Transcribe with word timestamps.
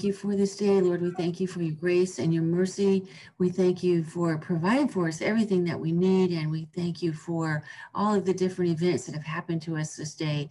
thank 0.00 0.06
you 0.06 0.12
for 0.14 0.34
this 0.34 0.56
day, 0.56 0.80
Lord. 0.80 1.02
We 1.02 1.10
thank 1.10 1.40
you 1.40 1.46
for 1.46 1.60
your 1.60 1.74
grace 1.74 2.18
and 2.18 2.32
your 2.32 2.42
mercy. 2.42 3.06
We 3.36 3.50
thank 3.50 3.82
you 3.82 4.02
for 4.02 4.38
providing 4.38 4.88
for 4.88 5.08
us 5.08 5.20
everything 5.20 5.62
that 5.64 5.78
we 5.78 5.92
need. 5.92 6.30
And 6.30 6.50
we 6.50 6.68
thank 6.74 7.02
you 7.02 7.12
for 7.12 7.62
all 7.94 8.14
of 8.14 8.24
the 8.24 8.32
different 8.32 8.70
events 8.70 9.04
that 9.04 9.14
have 9.14 9.26
happened 9.26 9.60
to 9.60 9.76
us 9.76 9.96
this 9.96 10.14
day. 10.14 10.48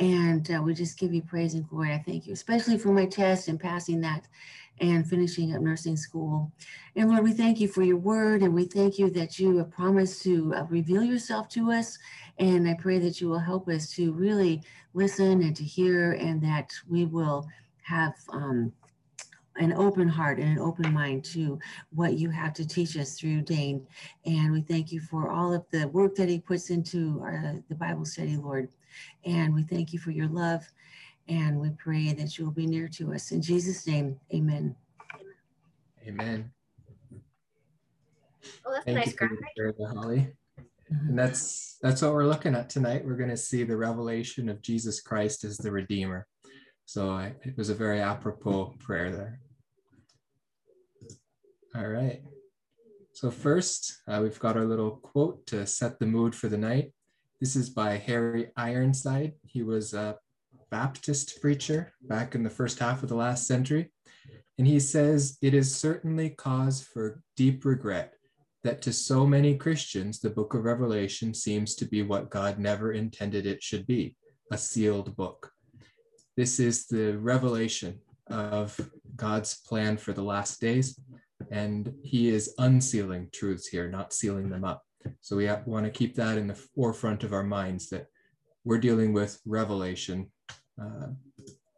And 0.00 0.50
uh, 0.50 0.60
we 0.62 0.74
just 0.74 0.98
give 0.98 1.14
you 1.14 1.22
praise 1.22 1.54
and 1.54 1.68
glory. 1.68 1.92
I 1.92 2.02
thank 2.04 2.26
you, 2.26 2.32
especially 2.32 2.76
for 2.76 2.88
my 2.88 3.06
test 3.06 3.46
and 3.46 3.60
passing 3.60 4.00
that 4.00 4.26
and 4.80 5.08
finishing 5.08 5.54
up 5.54 5.62
nursing 5.62 5.96
school. 5.96 6.50
And 6.96 7.08
Lord, 7.08 7.22
we 7.22 7.34
thank 7.34 7.60
you 7.60 7.68
for 7.68 7.84
your 7.84 7.98
word. 7.98 8.42
And 8.42 8.52
we 8.52 8.64
thank 8.64 8.98
you 8.98 9.10
that 9.10 9.38
you 9.38 9.58
have 9.58 9.70
promised 9.70 10.24
to 10.24 10.52
uh, 10.56 10.64
reveal 10.64 11.04
yourself 11.04 11.48
to 11.50 11.70
us. 11.70 11.96
And 12.40 12.68
I 12.68 12.74
pray 12.74 12.98
that 12.98 13.20
you 13.20 13.28
will 13.28 13.38
help 13.38 13.68
us 13.68 13.92
to 13.92 14.12
really 14.12 14.60
listen 14.92 15.40
and 15.42 15.54
to 15.54 15.62
hear, 15.62 16.14
and 16.14 16.42
that 16.42 16.72
we 16.88 17.04
will 17.04 17.46
have 17.88 18.14
um, 18.30 18.72
an 19.58 19.72
open 19.72 20.08
heart 20.08 20.38
and 20.38 20.52
an 20.52 20.58
open 20.58 20.92
mind 20.92 21.24
to 21.24 21.58
what 21.90 22.18
you 22.18 22.30
have 22.30 22.52
to 22.54 22.66
teach 22.66 22.96
us 22.96 23.18
through 23.18 23.42
Dane. 23.42 23.86
And 24.24 24.52
we 24.52 24.62
thank 24.62 24.92
you 24.92 25.00
for 25.00 25.30
all 25.30 25.52
of 25.52 25.64
the 25.70 25.88
work 25.88 26.14
that 26.16 26.28
he 26.28 26.38
puts 26.38 26.70
into 26.70 27.20
our, 27.22 27.54
the 27.68 27.74
Bible 27.74 28.04
study, 28.04 28.36
Lord. 28.36 28.68
And 29.24 29.54
we 29.54 29.62
thank 29.62 29.92
you 29.92 29.98
for 29.98 30.10
your 30.10 30.28
love. 30.28 30.64
And 31.28 31.60
we 31.60 31.70
pray 31.70 32.12
that 32.14 32.38
you 32.38 32.44
will 32.44 32.52
be 32.52 32.66
near 32.66 32.88
to 32.88 33.12
us. 33.12 33.32
In 33.32 33.42
Jesus' 33.42 33.86
name, 33.86 34.18
amen. 34.32 34.74
Amen. 36.06 36.50
Oh, 38.64 38.72
that's 38.72 38.84
Thank 38.84 38.98
nice 38.98 39.08
you 39.08 39.14
graphic. 39.14 39.76
Holly. 39.94 40.28
And 40.90 40.98
mm-hmm. 40.98 41.16
that's 41.16 41.76
that's 41.82 42.00
what 42.00 42.12
we're 42.12 42.26
looking 42.26 42.54
at 42.54 42.70
tonight. 42.70 43.04
We're 43.04 43.16
going 43.16 43.28
to 43.28 43.36
see 43.36 43.62
the 43.62 43.76
revelation 43.76 44.48
of 44.48 44.62
Jesus 44.62 45.02
Christ 45.02 45.44
as 45.44 45.58
the 45.58 45.70
Redeemer. 45.70 46.26
So 46.86 47.10
I, 47.10 47.34
it 47.42 47.56
was 47.58 47.68
a 47.68 47.74
very 47.74 48.00
apropos 48.00 48.74
prayer 48.78 49.10
there. 49.10 49.40
All 51.76 51.86
right. 51.86 52.22
So 53.12 53.30
first, 53.30 54.00
uh, 54.08 54.20
we've 54.22 54.38
got 54.38 54.56
our 54.56 54.64
little 54.64 54.92
quote 54.92 55.46
to 55.48 55.66
set 55.66 55.98
the 55.98 56.06
mood 56.06 56.34
for 56.34 56.48
the 56.48 56.56
night. 56.56 56.92
This 57.40 57.56
is 57.56 57.68
by 57.68 57.96
Harry 57.96 58.50
Ironside. 58.56 59.34
He 59.44 59.62
was 59.62 59.92
a 59.92 60.16
Baptist 60.70 61.40
preacher 61.40 61.92
back 62.02 62.34
in 62.34 62.42
the 62.42 62.50
first 62.50 62.78
half 62.78 63.02
of 63.02 63.08
the 63.08 63.14
last 63.14 63.46
century. 63.46 63.92
And 64.56 64.66
he 64.66 64.80
says, 64.80 65.36
It 65.42 65.54
is 65.54 65.74
certainly 65.74 66.30
cause 66.30 66.82
for 66.82 67.22
deep 67.36 67.64
regret 67.64 68.14
that 68.64 68.82
to 68.82 68.92
so 68.92 69.26
many 69.26 69.56
Christians, 69.56 70.20
the 70.20 70.30
book 70.30 70.54
of 70.54 70.64
Revelation 70.64 71.34
seems 71.34 71.74
to 71.76 71.84
be 71.84 72.02
what 72.02 72.30
God 72.30 72.58
never 72.58 72.92
intended 72.92 73.46
it 73.46 73.62
should 73.62 73.86
be 73.86 74.16
a 74.50 74.58
sealed 74.58 75.14
book. 75.16 75.52
This 76.36 76.60
is 76.60 76.86
the 76.86 77.18
revelation 77.18 78.00
of 78.28 78.78
God's 79.16 79.60
plan 79.60 79.96
for 79.96 80.12
the 80.12 80.22
last 80.22 80.60
days. 80.60 80.98
And 81.50 81.94
he 82.02 82.28
is 82.28 82.54
unsealing 82.58 83.28
truths 83.32 83.66
here, 83.66 83.88
not 83.88 84.12
sealing 84.12 84.50
them 84.50 84.64
up. 84.64 84.82
So 85.20 85.36
we 85.36 85.48
want 85.66 85.86
to 85.86 85.90
keep 85.90 86.14
that 86.16 86.36
in 86.36 86.48
the 86.48 86.54
forefront 86.54 87.24
of 87.24 87.32
our 87.32 87.44
minds 87.44 87.88
that 87.90 88.06
we're 88.64 88.78
dealing 88.78 89.12
with 89.12 89.40
revelation, 89.46 90.30
uh, 90.80 91.08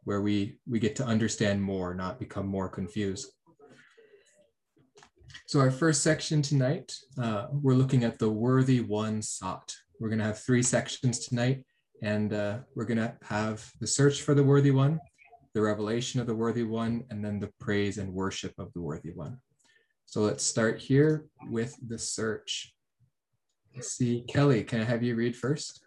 where 0.03 0.21
we, 0.21 0.59
we 0.67 0.79
get 0.79 0.95
to 0.97 1.05
understand 1.05 1.61
more, 1.61 1.93
not 1.93 2.19
become 2.19 2.47
more 2.47 2.67
confused. 2.67 3.31
So 5.47 5.59
our 5.59 5.71
first 5.71 6.01
section 6.01 6.41
tonight, 6.41 6.93
uh, 7.21 7.47
we're 7.51 7.75
looking 7.75 8.03
at 8.03 8.19
the 8.19 8.29
worthy 8.29 8.81
one 8.81 9.21
sought. 9.21 9.73
We're 9.99 10.09
going 10.09 10.19
to 10.19 10.25
have 10.25 10.39
three 10.39 10.63
sections 10.63 11.19
tonight, 11.19 11.63
and 12.01 12.33
uh, 12.33 12.59
we're 12.75 12.85
going 12.85 12.97
to 12.97 13.13
have 13.23 13.69
the 13.79 13.87
search 13.87 14.21
for 14.21 14.33
the 14.33 14.43
worthy 14.43 14.71
one, 14.71 14.99
the 15.53 15.61
revelation 15.61 16.19
of 16.19 16.27
the 16.27 16.35
worthy 16.35 16.63
one, 16.63 17.03
and 17.09 17.23
then 17.23 17.39
the 17.39 17.51
praise 17.59 17.97
and 17.97 18.13
worship 18.13 18.53
of 18.57 18.73
the 18.73 18.81
worthy 18.81 19.11
one. 19.11 19.37
So 20.11 20.19
let's 20.19 20.43
start 20.43 20.81
here 20.81 21.27
with 21.49 21.77
the 21.87 21.97
search. 21.97 22.75
Let's 23.73 23.93
see, 23.93 24.25
Kelly, 24.27 24.61
can 24.61 24.81
I 24.81 24.83
have 24.83 25.03
you 25.03 25.15
read 25.15 25.37
first? 25.37 25.79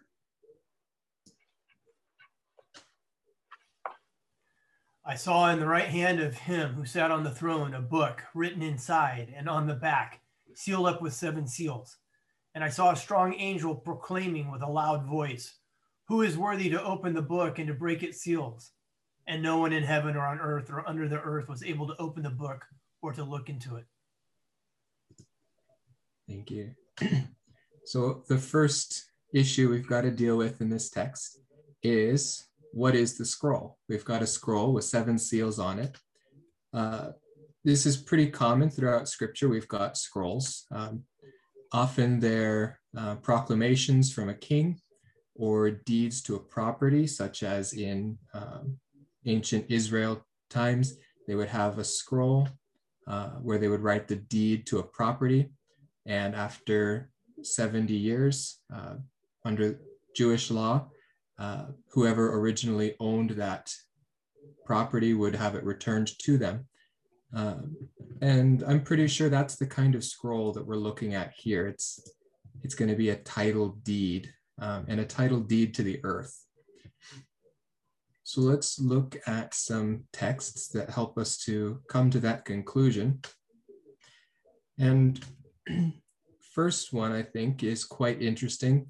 I 5.05 5.13
saw 5.13 5.51
in 5.51 5.59
the 5.59 5.67
right 5.67 5.85
hand 5.85 6.19
of 6.21 6.33
him 6.33 6.73
who 6.73 6.85
sat 6.85 7.11
on 7.11 7.23
the 7.23 7.29
throne 7.29 7.75
a 7.75 7.81
book 7.81 8.23
written 8.33 8.63
inside 8.63 9.31
and 9.37 9.47
on 9.47 9.67
the 9.67 9.75
back, 9.75 10.21
sealed 10.55 10.87
up 10.87 11.03
with 11.03 11.13
seven 11.13 11.47
seals. 11.47 11.97
And 12.55 12.63
I 12.63 12.69
saw 12.69 12.93
a 12.93 12.95
strong 12.95 13.35
angel 13.35 13.75
proclaiming 13.75 14.49
with 14.49 14.63
a 14.63 14.67
loud 14.67 15.05
voice, 15.05 15.53
Who 16.07 16.23
is 16.23 16.35
worthy 16.35 16.71
to 16.71 16.83
open 16.83 17.13
the 17.13 17.21
book 17.21 17.59
and 17.59 17.67
to 17.67 17.75
break 17.75 18.01
its 18.01 18.21
seals? 18.21 18.71
And 19.27 19.43
no 19.43 19.59
one 19.59 19.71
in 19.71 19.83
heaven 19.83 20.15
or 20.15 20.25
on 20.25 20.39
earth 20.39 20.71
or 20.71 20.89
under 20.89 21.07
the 21.07 21.21
earth 21.21 21.47
was 21.47 21.61
able 21.61 21.85
to 21.89 22.01
open 22.01 22.23
the 22.23 22.31
book 22.31 22.65
or 23.03 23.13
to 23.13 23.23
look 23.23 23.49
into 23.49 23.75
it. 23.75 23.85
Thank 26.27 26.51
you. 26.51 26.71
so 27.85 28.23
the 28.27 28.37
first 28.37 29.05
issue 29.33 29.69
we've 29.69 29.87
got 29.87 30.01
to 30.01 30.11
deal 30.11 30.37
with 30.37 30.61
in 30.61 30.69
this 30.69 30.89
text 30.89 31.39
is 31.83 32.47
what 32.71 32.95
is 32.95 33.17
the 33.17 33.25
scroll? 33.25 33.77
We've 33.87 34.05
got 34.05 34.21
a 34.21 34.27
scroll 34.27 34.73
with 34.73 34.83
seven 34.85 35.17
seals 35.17 35.59
on 35.59 35.79
it. 35.79 35.97
Uh, 36.73 37.09
this 37.63 37.85
is 37.85 37.97
pretty 37.97 38.29
common 38.29 38.69
throughout 38.69 39.07
scripture. 39.07 39.49
We've 39.49 39.67
got 39.67 39.97
scrolls. 39.97 40.65
Um, 40.71 41.03
often 41.71 42.19
they're 42.19 42.79
uh, 42.97 43.15
proclamations 43.15 44.11
from 44.11 44.29
a 44.29 44.33
king 44.33 44.79
or 45.35 45.69
deeds 45.71 46.21
to 46.23 46.35
a 46.35 46.39
property, 46.39 47.07
such 47.07 47.43
as 47.43 47.73
in 47.73 48.17
um, 48.33 48.77
ancient 49.25 49.65
Israel 49.69 50.25
times, 50.49 50.97
they 51.27 51.35
would 51.35 51.49
have 51.49 51.77
a 51.77 51.83
scroll 51.83 52.47
uh, 53.07 53.31
where 53.41 53.57
they 53.57 53.67
would 53.67 53.81
write 53.81 54.07
the 54.07 54.15
deed 54.15 54.65
to 54.67 54.79
a 54.79 54.83
property. 54.83 55.49
And 56.05 56.35
after 56.35 57.09
70 57.41 57.93
years, 57.93 58.59
uh, 58.73 58.95
under 59.43 59.79
Jewish 60.15 60.51
law, 60.51 60.89
uh, 61.37 61.65
whoever 61.91 62.37
originally 62.37 62.95
owned 62.99 63.31
that 63.31 63.73
property 64.65 65.13
would 65.13 65.35
have 65.35 65.55
it 65.55 65.63
returned 65.63 66.11
to 66.19 66.37
them. 66.37 66.67
Um, 67.33 67.75
and 68.21 68.63
I'm 68.63 68.81
pretty 68.81 69.07
sure 69.07 69.29
that's 69.29 69.55
the 69.55 69.67
kind 69.67 69.95
of 69.95 70.03
scroll 70.03 70.53
that 70.53 70.65
we're 70.65 70.75
looking 70.75 71.15
at 71.15 71.33
here. 71.35 71.67
It's, 71.67 71.99
it's 72.63 72.75
going 72.75 72.89
to 72.89 72.95
be 72.95 73.09
a 73.09 73.17
title 73.17 73.77
deed 73.83 74.31
um, 74.59 74.85
and 74.87 74.99
a 74.99 75.05
title 75.05 75.41
deed 75.41 75.73
to 75.75 75.83
the 75.83 75.99
earth. 76.03 76.45
So 78.23 78.41
let's 78.41 78.79
look 78.79 79.17
at 79.27 79.53
some 79.53 80.05
texts 80.11 80.69
that 80.69 80.89
help 80.89 81.17
us 81.17 81.37
to 81.45 81.81
come 81.89 82.09
to 82.09 82.19
that 82.21 82.43
conclusion. 82.43 83.21
And 84.79 85.23
first 86.53 86.93
one, 86.93 87.11
I 87.11 87.23
think, 87.23 87.63
is 87.63 87.83
quite 87.83 88.21
interesting. 88.21 88.87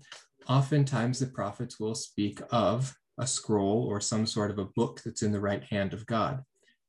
Oftentimes, 0.47 1.19
the 1.19 1.27
prophets 1.27 1.79
will 1.79 1.95
speak 1.95 2.39
of 2.51 2.95
a 3.17 3.25
scroll 3.25 3.87
or 3.89 3.99
some 4.01 4.25
sort 4.25 4.51
of 4.51 4.59
a 4.59 4.69
book 4.75 5.01
that's 5.03 5.23
in 5.23 5.31
the 5.31 5.39
right 5.39 5.63
hand 5.63 5.93
of 5.93 6.05
God. 6.05 6.43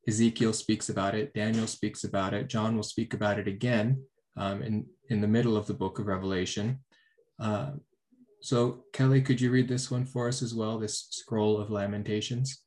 Ezekiel 0.08 0.52
speaks 0.52 0.88
about 0.88 1.14
it, 1.14 1.34
Daniel 1.34 1.66
speaks 1.66 2.04
about 2.04 2.34
it, 2.34 2.48
John 2.48 2.76
will 2.76 2.82
speak 2.82 3.14
about 3.14 3.38
it 3.38 3.48
again 3.48 4.02
um, 4.36 4.62
in, 4.62 4.86
in 5.08 5.20
the 5.20 5.26
middle 5.26 5.56
of 5.56 5.66
the 5.66 5.74
book 5.74 5.98
of 5.98 6.06
Revelation. 6.06 6.78
Uh, 7.40 7.72
so, 8.40 8.84
Kelly, 8.92 9.22
could 9.22 9.40
you 9.40 9.50
read 9.50 9.68
this 9.68 9.90
one 9.90 10.04
for 10.04 10.28
us 10.28 10.42
as 10.42 10.54
well, 10.54 10.78
this 10.78 11.08
scroll 11.10 11.58
of 11.58 11.70
Lamentations? 11.70 12.62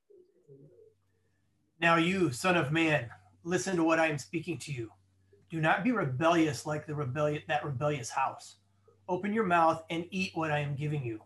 Now, 1.79 1.95
you, 1.95 2.31
son 2.31 2.57
of 2.57 2.73
man, 2.73 3.09
listen 3.43 3.77
to 3.77 3.83
what 3.83 3.99
I 3.99 4.07
am 4.07 4.17
speaking 4.17 4.57
to 4.59 4.73
you. 4.73 4.91
Do 5.49 5.59
not 5.59 5.83
be 5.83 5.91
rebellious 5.91 6.65
like 6.65 6.85
the 6.85 6.93
rebellion 6.93 7.41
that 7.47 7.65
rebellious 7.65 8.09
house. 8.09 8.57
Open 9.07 9.33
your 9.33 9.45
mouth 9.45 9.83
and 9.89 10.05
eat 10.11 10.31
what 10.35 10.51
I 10.51 10.59
am 10.59 10.75
giving 10.75 11.03
you. 11.03 11.21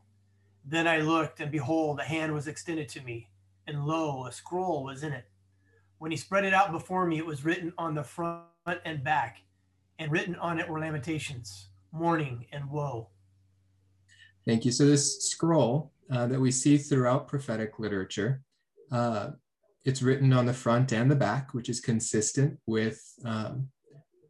Then 0.66 0.88
I 0.88 1.00
looked, 1.00 1.42
and 1.42 1.52
behold, 1.52 2.00
a 2.00 2.04
hand 2.04 2.34
was 2.34 2.48
extended 2.48 2.88
to 2.90 3.02
me, 3.02 3.28
and 3.68 3.86
lo, 3.86 4.25
a 4.25 4.31
scroll 4.31 4.84
was 4.84 5.04
in 5.04 5.12
it. 5.12 5.25
When 5.98 6.10
he 6.10 6.16
spread 6.16 6.46
it 6.46 6.54
out 6.54 6.72
before 6.72 7.06
me, 7.06 7.18
it 7.18 7.25
was 7.25 7.44
written 7.44 7.74
on 7.78 7.96
the 7.96 8.04
front 8.04 8.46
and 8.86 9.04
back, 9.04 9.40
and 10.00 10.10
written 10.10 10.36
on 10.36 10.60
it 10.60 10.70
were 10.70 10.80
lamentations, 10.80 11.68
mourning, 11.92 12.46
and 12.54 12.70
woe. 12.70 13.10
Thank 14.46 14.64
you. 14.64 14.72
So 14.72 14.86
this 14.86 15.30
scroll 15.30 15.92
uh, 16.10 16.28
that 16.28 16.40
we 16.40 16.52
see 16.52 16.78
throughout 16.78 17.28
prophetic 17.28 17.80
literature, 17.80 18.42
uh, 18.92 19.31
it's 19.84 20.02
written 20.02 20.31
on 20.31 20.46
the 20.46 20.54
front 20.54 20.94
and 20.94 21.12
the 21.12 21.16
back, 21.16 21.54
which 21.54 21.68
is 21.68 21.81
consistent 21.81 22.58
with 22.66 23.02
um, 23.25 23.68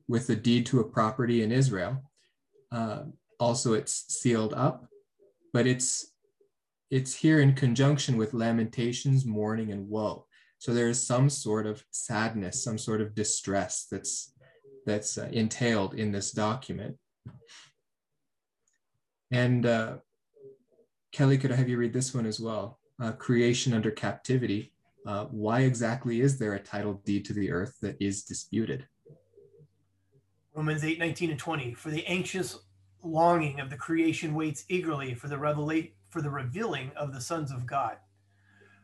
with 0.07 0.27
the 0.27 0.35
deed 0.35 0.65
to 0.67 0.79
a 0.79 0.89
property 0.89 1.43
in 1.43 1.51
Israel. 1.51 2.03
Uh, 2.71 3.03
also, 3.39 3.73
it's 3.73 4.05
sealed 4.13 4.53
up, 4.53 4.87
but 5.53 5.67
it's 5.67 6.11
it's 6.91 7.15
here 7.15 7.39
in 7.39 7.53
conjunction 7.53 8.17
with 8.17 8.33
lamentations, 8.33 9.25
mourning, 9.25 9.71
and 9.71 9.89
woe. 9.89 10.25
So 10.59 10.73
there 10.73 10.89
is 10.89 11.01
some 11.01 11.29
sort 11.29 11.65
of 11.65 11.83
sadness, 11.91 12.63
some 12.63 12.77
sort 12.77 13.01
of 13.01 13.15
distress 13.15 13.87
that's 13.91 14.33
that's 14.85 15.17
uh, 15.17 15.29
entailed 15.31 15.93
in 15.95 16.11
this 16.11 16.31
document. 16.31 16.97
And 19.31 19.65
uh, 19.65 19.97
Kelly, 21.11 21.37
could 21.37 21.51
I 21.51 21.55
have 21.55 21.69
you 21.69 21.77
read 21.77 21.93
this 21.93 22.13
one 22.13 22.25
as 22.25 22.39
well? 22.39 22.79
Uh, 23.01 23.11
creation 23.13 23.73
under 23.73 23.91
captivity. 23.91 24.71
uh, 25.05 25.25
why 25.25 25.61
exactly 25.61 26.21
is 26.21 26.37
there 26.37 26.53
a 26.53 26.59
title 26.59 27.01
deed 27.05 27.25
to 27.25 27.33
the 27.33 27.51
earth 27.51 27.75
that 27.81 27.97
is 27.99 28.23
disputed? 28.23 28.87
Romans 30.53 30.83
8, 30.83 30.99
19 30.99 31.31
and 31.31 31.39
20. 31.39 31.73
For 31.73 31.89
the 31.89 32.05
anxious 32.05 32.59
longing 33.01 33.59
of 33.59 33.69
the 33.69 33.75
creation 33.75 34.33
waits 34.33 34.65
eagerly 34.69 35.13
for 35.13 35.27
the 35.27 35.35
revelate 35.35 35.91
for 36.09 36.21
the 36.21 36.29
revealing 36.29 36.91
of 36.95 37.13
the 37.13 37.21
sons 37.21 37.51
of 37.51 37.65
God. 37.65 37.97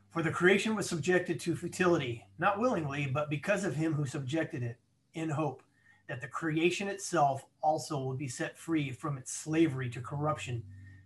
For 0.10 0.24
the 0.24 0.32
creation 0.32 0.76
was 0.76 0.90
subjected 0.90 1.40
to 1.42 1.56
futility, 1.56 2.26
not 2.40 2.60
willingly, 2.60 3.06
but 3.06 3.30
because 3.30 3.64
of 3.64 3.76
him 3.76 3.94
who 3.94 4.06
subjected 4.06 4.64
it, 4.64 4.78
in 5.14 5.30
hope 5.30 5.62
that 6.08 6.22
the 6.22 6.28
creation 6.28 6.88
itself 6.88 7.46
also 7.62 8.00
will 8.00 8.16
be 8.16 8.28
set 8.28 8.58
free 8.58 8.92
from 8.92 9.18
its 9.18 9.32
slavery 9.32 9.90
to 9.90 10.02
corruption 10.02 10.64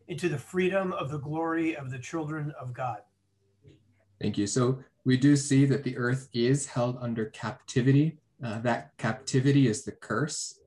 into 0.07 0.29
the 0.29 0.37
freedom 0.37 0.93
of 0.93 1.09
the 1.09 1.19
glory 1.19 1.75
of 1.75 1.91
the 1.91 1.99
children 1.99 2.53
of 2.59 2.73
God. 2.73 2.99
Thank 4.21 4.37
you. 4.37 4.47
So 4.47 4.79
we 5.03 5.17
do 5.17 5.35
see 5.35 5.65
that 5.65 5.83
the 5.83 5.97
earth 5.97 6.29
is 6.33 6.65
held 6.65 6.97
under 7.01 7.25
captivity. 7.25 8.17
Uh, 8.43 8.59
that 8.59 8.91
captivity 8.97 9.67
is 9.67 9.85
the 9.85 9.91
curse, 9.91 10.59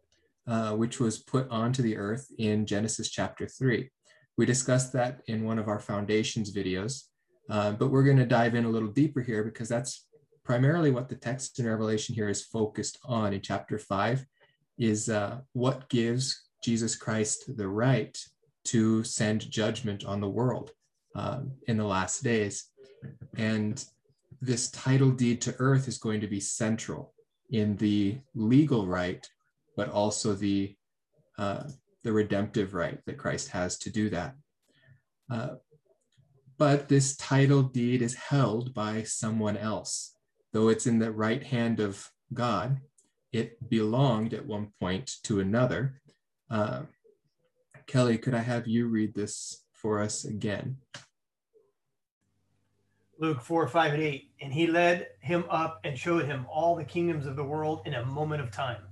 uh, 0.46 0.72
which 0.72 0.98
was 0.98 1.18
put 1.18 1.48
onto 1.50 1.82
the 1.82 1.96
earth 1.96 2.26
in 2.38 2.64
Genesis 2.64 3.10
chapter 3.10 3.46
3. 3.46 3.90
We 4.38 4.46
discussed 4.46 4.92
that 4.94 5.20
in 5.26 5.44
one 5.44 5.58
of 5.58 5.68
our 5.68 5.78
foundations 5.78 6.54
videos, 6.54 7.02
uh, 7.50 7.72
but 7.72 7.88
we're 7.88 8.04
going 8.04 8.16
to 8.16 8.26
dive 8.26 8.54
in 8.54 8.64
a 8.64 8.70
little 8.70 8.88
deeper 8.88 9.20
here 9.20 9.44
because 9.44 9.68
that's 9.68 10.06
primarily 10.42 10.90
what 10.90 11.08
the 11.08 11.16
text 11.16 11.58
in 11.58 11.66
Revelation 11.66 12.14
here 12.14 12.30
is 12.30 12.44
focused 12.44 12.98
on 13.04 13.34
in 13.34 13.40
chapter 13.42 13.78
5 13.78 14.24
is 14.78 15.08
uh, 15.08 15.40
what 15.52 15.88
gives 15.90 16.48
Jesus 16.62 16.96
Christ 16.96 17.56
the 17.56 17.68
right 17.68 18.16
to 18.66 19.04
send 19.04 19.50
judgment 19.50 20.04
on 20.04 20.20
the 20.20 20.28
world 20.28 20.70
um, 21.14 21.52
in 21.66 21.76
the 21.76 21.84
last 21.84 22.22
days. 22.22 22.70
And 23.36 23.84
this 24.40 24.70
title 24.70 25.10
deed 25.10 25.40
to 25.42 25.54
earth 25.58 25.88
is 25.88 25.98
going 25.98 26.20
to 26.20 26.26
be 26.26 26.40
central 26.40 27.14
in 27.50 27.76
the 27.76 28.18
legal 28.34 28.86
right, 28.86 29.26
but 29.76 29.90
also 29.90 30.34
the 30.34 30.74
uh, 31.38 31.64
the 32.02 32.12
redemptive 32.12 32.72
right 32.72 32.98
that 33.06 33.18
Christ 33.18 33.48
has 33.48 33.78
to 33.78 33.90
do 33.90 34.08
that. 34.10 34.34
Uh, 35.30 35.56
but 36.58 36.88
this 36.88 37.16
title 37.16 37.62
deed 37.62 38.00
is 38.00 38.14
held 38.14 38.72
by 38.72 39.02
someone 39.02 39.56
else. 39.56 40.14
Though 40.52 40.68
it's 40.68 40.86
in 40.86 40.98
the 40.98 41.12
right 41.12 41.42
hand 41.42 41.80
of 41.80 42.08
God, 42.32 42.80
it 43.32 43.68
belonged 43.68 44.32
at 44.32 44.46
one 44.46 44.72
point 44.80 45.16
to 45.24 45.40
another. 45.40 46.00
Uh, 46.50 46.82
Kelly, 47.86 48.18
could 48.18 48.34
I 48.34 48.40
have 48.40 48.66
you 48.66 48.86
read 48.88 49.14
this 49.14 49.64
for 49.72 50.00
us 50.00 50.24
again? 50.24 50.78
Luke 53.18 53.40
4, 53.40 53.66
5, 53.68 53.94
and 53.94 54.02
8. 54.02 54.30
And 54.42 54.52
he 54.52 54.66
led 54.66 55.08
him 55.20 55.44
up 55.48 55.80
and 55.84 55.98
showed 55.98 56.26
him 56.26 56.46
all 56.50 56.76
the 56.76 56.84
kingdoms 56.84 57.26
of 57.26 57.36
the 57.36 57.44
world 57.44 57.80
in 57.86 57.94
a 57.94 58.04
moment 58.04 58.42
of 58.42 58.50
time. 58.50 58.82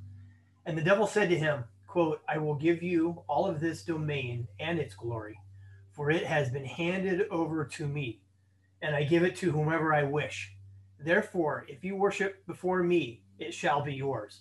And 0.64 0.78
the 0.78 0.82
devil 0.82 1.06
said 1.06 1.28
to 1.28 1.38
him, 1.38 1.64
quote, 1.86 2.22
I 2.28 2.38
will 2.38 2.54
give 2.54 2.82
you 2.82 3.22
all 3.28 3.46
of 3.46 3.60
this 3.60 3.84
domain 3.84 4.48
and 4.58 4.78
its 4.78 4.94
glory, 4.94 5.38
for 5.92 6.10
it 6.10 6.24
has 6.24 6.50
been 6.50 6.64
handed 6.64 7.28
over 7.30 7.64
to 7.66 7.86
me, 7.86 8.20
and 8.82 8.96
I 8.96 9.04
give 9.04 9.22
it 9.22 9.36
to 9.36 9.52
whomever 9.52 9.94
I 9.94 10.02
wish. 10.02 10.56
Therefore, 10.98 11.66
if 11.68 11.84
you 11.84 11.94
worship 11.94 12.44
before 12.46 12.82
me, 12.82 13.22
it 13.38 13.52
shall 13.52 13.82
be 13.82 13.94
yours. 13.94 14.40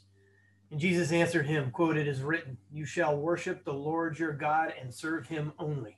And 0.72 0.80
Jesus 0.80 1.12
answered 1.12 1.46
him, 1.46 1.70
quote, 1.70 1.98
It 1.98 2.08
is 2.08 2.22
written, 2.22 2.58
You 2.72 2.86
shall 2.86 3.18
worship 3.18 3.64
the 3.64 3.74
Lord 3.74 4.18
your 4.18 4.34
God 4.34 4.74
and 4.82 4.92
serve 4.92 5.28
him 5.28 5.54
only. 5.60 5.98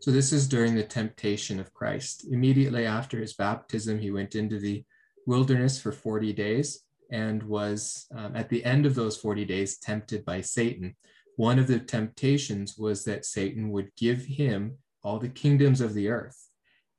So 0.00 0.10
this 0.10 0.32
is 0.32 0.46
during 0.46 0.74
the 0.74 0.84
temptation 0.84 1.58
of 1.58 1.74
Christ. 1.74 2.26
Immediately 2.30 2.86
after 2.86 3.18
his 3.18 3.34
baptism, 3.34 3.98
he 3.98 4.10
went 4.10 4.34
into 4.34 4.58
the 4.58 4.84
wilderness 5.26 5.80
for 5.80 5.92
40 5.92 6.32
days 6.32 6.84
and 7.10 7.42
was 7.42 8.06
um, 8.14 8.36
at 8.36 8.48
the 8.48 8.64
end 8.64 8.86
of 8.86 8.94
those 8.94 9.16
40 9.16 9.44
days 9.44 9.78
tempted 9.78 10.24
by 10.24 10.40
Satan. 10.40 10.94
One 11.36 11.58
of 11.58 11.66
the 11.66 11.80
temptations 11.80 12.76
was 12.78 13.04
that 13.04 13.24
Satan 13.24 13.70
would 13.70 13.90
give 13.96 14.24
him 14.24 14.76
all 15.02 15.18
the 15.18 15.28
kingdoms 15.28 15.80
of 15.80 15.94
the 15.94 16.08
earth 16.08 16.48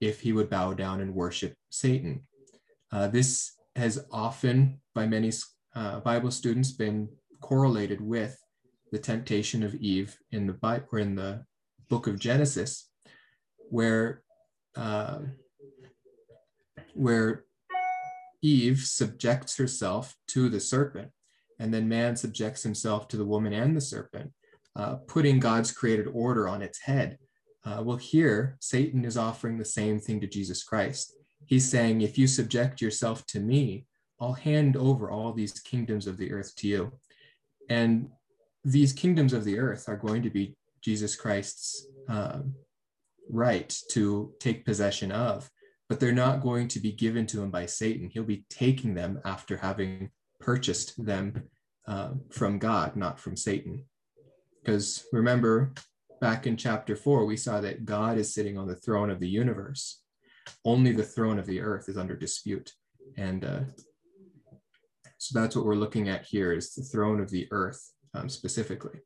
if 0.01 0.22
he 0.22 0.34
would 0.34 0.50
bow 0.50 0.74
down 0.74 1.01
and 1.01 1.13
worship 1.13 1.54
Satan. 1.69 2.24
Uh, 2.92 3.07
this 3.07 3.54
has 3.75 4.06
often, 4.12 4.81
by 4.96 5.06
many 5.06 5.31
uh, 5.75 6.00
Bible 6.00 6.31
students, 6.31 6.72
been 6.72 7.07
correlated 7.42 8.01
with 8.01 8.38
the 8.92 9.00
temptation 9.00 9.63
of 9.63 9.75
Eve 9.75 10.18
in 10.31 10.48
the 10.48 10.54
Bible 10.54 10.86
or 10.92 11.00
in 11.00 11.16
the 11.16 11.46
book 11.90 12.07
of 12.07 12.19
Genesis, 12.19 12.88
where 13.69 14.21
uh, 14.75 15.19
where 16.94 17.45
Eve 18.42 18.80
subjects 18.80 19.57
herself 19.57 20.16
to 20.27 20.50
the 20.50 20.60
serpent, 20.60 21.12
and 21.60 21.74
then 21.74 21.88
man 21.88 22.16
subjects 22.16 22.63
himself 22.63 23.07
to 23.10 23.18
the 23.18 23.25
woman 23.25 23.54
and 23.54 23.75
the 23.75 23.81
serpent, 23.81 24.31
uh, 24.75 24.95
putting 25.07 25.39
God's 25.39 25.71
created 25.71 26.07
order 26.13 26.48
on 26.48 26.62
its 26.62 26.80
head. 26.80 27.18
Uh, 27.66 27.81
well, 27.83 27.98
here, 27.98 28.57
Satan 28.62 29.04
is 29.04 29.18
offering 29.18 29.57
the 29.57 29.66
same 29.66 30.00
thing 30.00 30.22
to 30.22 30.27
Jesus 30.27 30.63
Christ. 30.63 31.13
He's 31.45 31.69
saying, 31.69 32.01
if 32.01 32.18
you 32.18 32.27
subject 32.27 32.81
yourself 32.81 33.25
to 33.27 33.39
me, 33.39 33.86
I'll 34.19 34.33
hand 34.33 34.77
over 34.77 35.10
all 35.10 35.33
these 35.33 35.60
kingdoms 35.60 36.07
of 36.07 36.18
the 36.18 36.31
earth 36.31 36.56
to 36.57 36.68
you. 36.68 36.94
And 37.69 38.10
these 38.63 38.94
kingdoms 38.94 39.33
of 39.33 39.44
the 39.44 39.60
earth 39.60 39.88
are 39.88 39.98
going 39.98 40.24
to 40.24 40.30
be 40.30 40.56
Jesus 40.81 41.15
Christ's 41.15 41.88
uh, 42.07 42.39
right 43.29 43.75
to 43.91 44.33
take 44.39 44.65
possession 44.65 45.11
of 45.11 45.49
but 45.89 46.00
they're 46.00 46.12
not 46.12 46.41
going 46.41 46.67
to 46.67 46.79
be 46.79 46.91
given 46.91 47.25
to 47.25 47.41
him 47.41 47.50
by 47.50 47.65
Satan. 47.65 48.09
He'll 48.09 48.24
be 48.24 48.45
taking 48.50 48.93
them 48.93 49.19
after 49.25 49.57
having 49.57 50.12
purchased 50.39 51.03
them 51.03 51.50
uh, 51.88 52.12
from 52.31 52.59
God, 52.59 52.95
not 52.95 53.19
from 53.19 53.36
Satan. 53.36 53.83
Because 54.63 55.05
remember, 55.12 55.74
back 56.21 56.45
in 56.45 56.55
chapter 56.57 56.95
four, 56.95 57.25
we 57.25 57.36
saw 57.36 57.59
that 57.62 57.86
God 57.86 58.19
is 58.19 58.33
sitting 58.33 58.57
on 58.57 58.67
the 58.67 58.75
throne 58.75 59.09
of 59.09 59.19
the 59.19 59.27
universe. 59.27 60.03
Only 60.63 60.91
the 60.91 61.03
throne 61.03 61.39
of 61.39 61.48
the 61.48 61.59
earth 61.59 61.89
is 61.89 61.98
under 61.98 62.15
dispute. 62.15 62.71
And 63.17 63.43
uh, 63.43 63.62
so 65.17 65.39
that's 65.39 65.55
what 65.55 65.65
we're 65.65 65.74
looking 65.74 66.07
at 66.07 66.25
here 66.25 66.53
is 66.53 66.75
the 66.75 66.83
throne 66.83 67.19
of 67.19 67.31
the 67.31 67.48
earth 67.50 67.81
um, 68.13 68.29
specifically. 68.29 69.00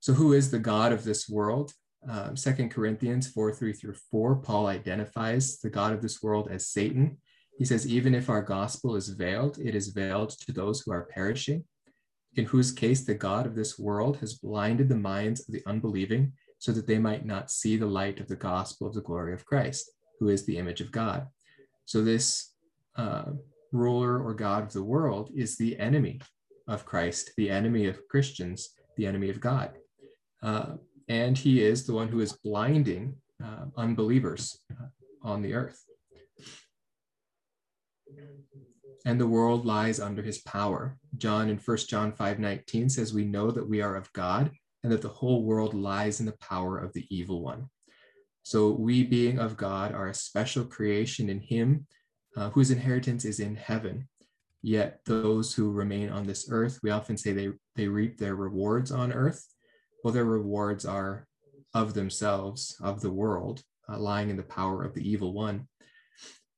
So 0.00 0.12
who 0.12 0.34
is 0.34 0.50
the 0.50 0.58
God 0.58 0.92
of 0.92 1.04
this 1.04 1.28
world? 1.30 1.72
Um, 2.08 2.34
2 2.34 2.68
Corinthians 2.68 3.28
4 3.28 3.54
3 3.54 3.72
through 3.72 3.94
4, 4.10 4.36
Paul 4.36 4.66
identifies 4.66 5.58
the 5.60 5.70
God 5.70 5.92
of 5.92 6.02
this 6.02 6.22
world 6.22 6.48
as 6.50 6.68
Satan. 6.68 7.18
He 7.58 7.64
says, 7.64 7.86
Even 7.86 8.14
if 8.14 8.28
our 8.28 8.42
gospel 8.42 8.96
is 8.96 9.08
veiled, 9.08 9.58
it 9.58 9.74
is 9.74 9.88
veiled 9.88 10.30
to 10.30 10.52
those 10.52 10.80
who 10.80 10.92
are 10.92 11.06
perishing, 11.06 11.64
in 12.36 12.44
whose 12.46 12.72
case 12.72 13.04
the 13.04 13.14
God 13.14 13.46
of 13.46 13.54
this 13.54 13.78
world 13.78 14.18
has 14.18 14.34
blinded 14.34 14.88
the 14.88 14.96
minds 14.96 15.40
of 15.40 15.54
the 15.54 15.62
unbelieving, 15.66 16.32
so 16.58 16.72
that 16.72 16.86
they 16.86 16.98
might 16.98 17.24
not 17.24 17.50
see 17.50 17.76
the 17.76 17.86
light 17.86 18.20
of 18.20 18.28
the 18.28 18.36
gospel 18.36 18.86
of 18.86 18.94
the 18.94 19.00
glory 19.00 19.32
of 19.32 19.46
Christ, 19.46 19.90
who 20.18 20.28
is 20.28 20.44
the 20.44 20.56
image 20.58 20.80
of 20.80 20.92
God. 20.92 21.26
So, 21.84 22.02
this 22.02 22.52
uh, 22.96 23.32
ruler 23.72 24.22
or 24.22 24.34
God 24.34 24.64
of 24.64 24.72
the 24.72 24.82
world 24.82 25.30
is 25.34 25.56
the 25.56 25.78
enemy 25.78 26.20
of 26.66 26.84
Christ, 26.84 27.32
the 27.36 27.50
enemy 27.50 27.86
of 27.86 28.06
Christians, 28.08 28.70
the 28.96 29.06
enemy 29.06 29.30
of 29.30 29.40
God. 29.40 29.72
Uh, 30.42 30.74
and 31.08 31.36
he 31.36 31.62
is 31.62 31.84
the 31.84 31.92
one 31.92 32.08
who 32.08 32.20
is 32.20 32.32
blinding 32.32 33.16
uh, 33.42 33.66
unbelievers 33.76 34.60
uh, 34.72 34.86
on 35.22 35.42
the 35.42 35.54
earth. 35.54 35.84
And 39.06 39.20
the 39.20 39.26
world 39.26 39.66
lies 39.66 40.00
under 40.00 40.22
his 40.22 40.38
power. 40.38 40.96
John 41.18 41.50
in 41.50 41.58
1 41.58 41.76
John 41.88 42.12
5 42.12 42.38
19 42.38 42.88
says, 42.88 43.12
We 43.12 43.24
know 43.24 43.50
that 43.50 43.68
we 43.68 43.82
are 43.82 43.96
of 43.96 44.12
God 44.14 44.50
and 44.82 44.90
that 44.92 45.02
the 45.02 45.08
whole 45.08 45.42
world 45.42 45.74
lies 45.74 46.20
in 46.20 46.26
the 46.26 46.38
power 46.40 46.78
of 46.78 46.92
the 46.94 47.06
evil 47.10 47.42
one. 47.42 47.68
So, 48.44 48.70
we 48.70 49.02
being 49.02 49.38
of 49.38 49.56
God 49.56 49.94
are 49.94 50.08
a 50.08 50.14
special 50.14 50.64
creation 50.64 51.28
in 51.28 51.40
him 51.40 51.86
uh, 52.36 52.50
whose 52.50 52.70
inheritance 52.70 53.24
is 53.24 53.40
in 53.40 53.56
heaven. 53.56 54.08
Yet, 54.62 55.00
those 55.04 55.54
who 55.54 55.70
remain 55.70 56.08
on 56.08 56.26
this 56.26 56.48
earth, 56.50 56.80
we 56.82 56.90
often 56.90 57.16
say 57.16 57.32
they, 57.32 57.50
they 57.76 57.88
reap 57.88 58.16
their 58.16 58.36
rewards 58.36 58.90
on 58.90 59.12
earth 59.12 59.46
well, 60.04 60.12
their 60.12 60.26
rewards 60.26 60.84
are 60.84 61.26
of 61.72 61.94
themselves, 61.94 62.76
of 62.82 63.00
the 63.00 63.10
world, 63.10 63.62
uh, 63.88 63.98
lying 63.98 64.28
in 64.28 64.36
the 64.36 64.42
power 64.42 64.84
of 64.84 64.94
the 64.94 65.10
evil 65.10 65.32
one. 65.32 65.66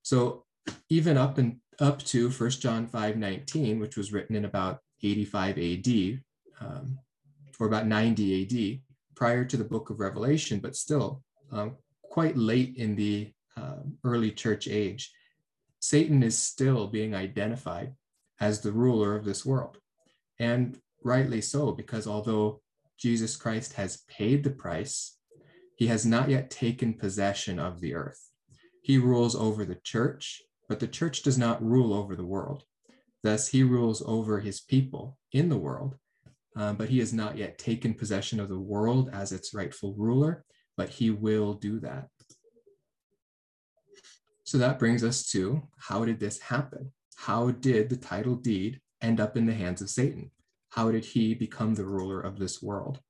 So 0.03 0.45
even 0.91 1.17
up 1.17 1.38
and 1.38 1.59
up 1.79 2.03
to 2.07 2.29
1 2.29 2.50
John 2.50 2.88
5 2.88 3.17
19, 3.17 3.79
which 3.79 3.97
was 3.97 4.12
written 4.12 4.35
in 4.35 4.45
about 4.45 4.81
85 5.03 5.59
AD, 5.59 6.21
um, 6.61 6.99
or 7.61 7.69
about 7.69 7.87
90 7.87 8.43
AD, 8.43 8.81
prior 9.15 9.45
to 9.45 9.57
the 9.57 9.65
book 9.65 9.91
of 9.91 10.00
Revelation, 10.00 10.59
but 10.59 10.75
still 10.75 11.23
um, 11.53 11.76
quite 12.03 12.37
late 12.37 12.75
in 12.76 12.97
the 12.97 13.31
uh, 13.57 13.76
early 14.03 14.33
church 14.33 14.67
age, 14.67 15.12
Satan 15.79 16.25
is 16.25 16.37
still 16.37 16.88
being 16.88 17.15
identified 17.15 17.95
as 18.41 18.61
the 18.61 18.73
ruler 18.73 19.15
of 19.15 19.25
this 19.25 19.47
world. 19.47 19.79
And 20.41 20.79
rightly 21.05 21.41
so, 21.41 21.71
because 21.71 22.09
although 22.09 22.61
Jesus 22.99 23.37
Christ 23.37 23.75
has 23.75 24.03
paid 24.09 24.43
the 24.43 24.50
price. 24.50 25.19
He 25.76 25.87
has 25.88 26.07
not 26.07 26.31
yet 26.31 26.50
taken 26.50 26.95
possession 26.95 27.59
of 27.59 27.81
the 27.81 27.95
earth. 27.95 28.31
He 28.83 28.99
rules 28.99 29.35
over 29.35 29.65
the 29.65 29.81
church, 29.83 30.43
but 30.69 30.81
the 30.81 30.88
church 30.88 31.23
does 31.23 31.37
not 31.37 31.62
rule 31.62 31.93
over 31.93 32.17
the 32.17 32.25
world. 32.25 32.65
Thus, 33.23 33.49
he 33.49 33.62
rules 33.62 34.03
over 34.07 34.41
his 34.41 34.61
people 34.61 35.19
in 35.33 35.49
the 35.49 35.59
world, 35.59 35.97
uh, 36.57 36.73
but 36.73 36.88
he 36.88 37.00
has 37.00 37.12
not 37.12 37.37
yet 37.37 37.59
taken 37.59 37.95
possession 37.95 38.41
of 38.41 38.49
the 38.49 38.59
world 38.59 39.11
as 39.12 39.33
its 39.33 39.53
rightful 39.53 39.95
ruler, 39.97 40.45
but 40.76 40.88
he 40.88 41.11
will 41.11 41.55
do 41.55 41.81
that. 41.81 42.09
So 44.45 44.59
that 44.59 44.79
brings 44.79 45.03
us 45.03 45.26
to 45.33 45.67
how 45.76 46.05
did 46.05 46.21
this 46.21 46.38
happen? 46.38 46.93
How 47.17 47.50
did 47.50 47.88
the 47.88 47.97
title 47.97 48.37
deed 48.37 48.81
end 49.03 49.19
up 49.19 49.37
in 49.37 49.47
the 49.47 49.55
hands 49.55 49.83
of 49.83 49.91
Satan? 49.91 50.31
How 50.71 50.91
did 50.91 51.05
he 51.05 51.35
become 51.35 51.75
the 51.75 51.87
ruler 51.87 52.21
of 52.21 52.39
this 52.39 52.63
world? 52.63 53.01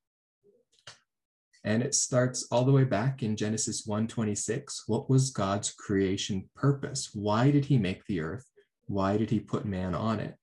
And 1.63 1.83
it 1.83 1.95
starts 1.95 2.47
all 2.49 2.63
the 2.63 2.71
way 2.71 2.85
back 2.85 3.23
in 3.23 3.35
Genesis 3.35 3.85
1:26. 3.85 4.87
What 4.87 5.09
was 5.09 5.31
God's 5.31 5.71
creation 5.71 6.49
purpose? 6.55 7.13
Why 7.13 7.51
did 7.51 7.65
he 7.65 7.77
make 7.77 8.05
the 8.05 8.21
earth? 8.21 8.49
Why 8.85 9.17
did 9.17 9.29
he 9.29 9.39
put 9.39 9.65
man 9.65 9.93
on 9.93 10.19
it? 10.19 10.35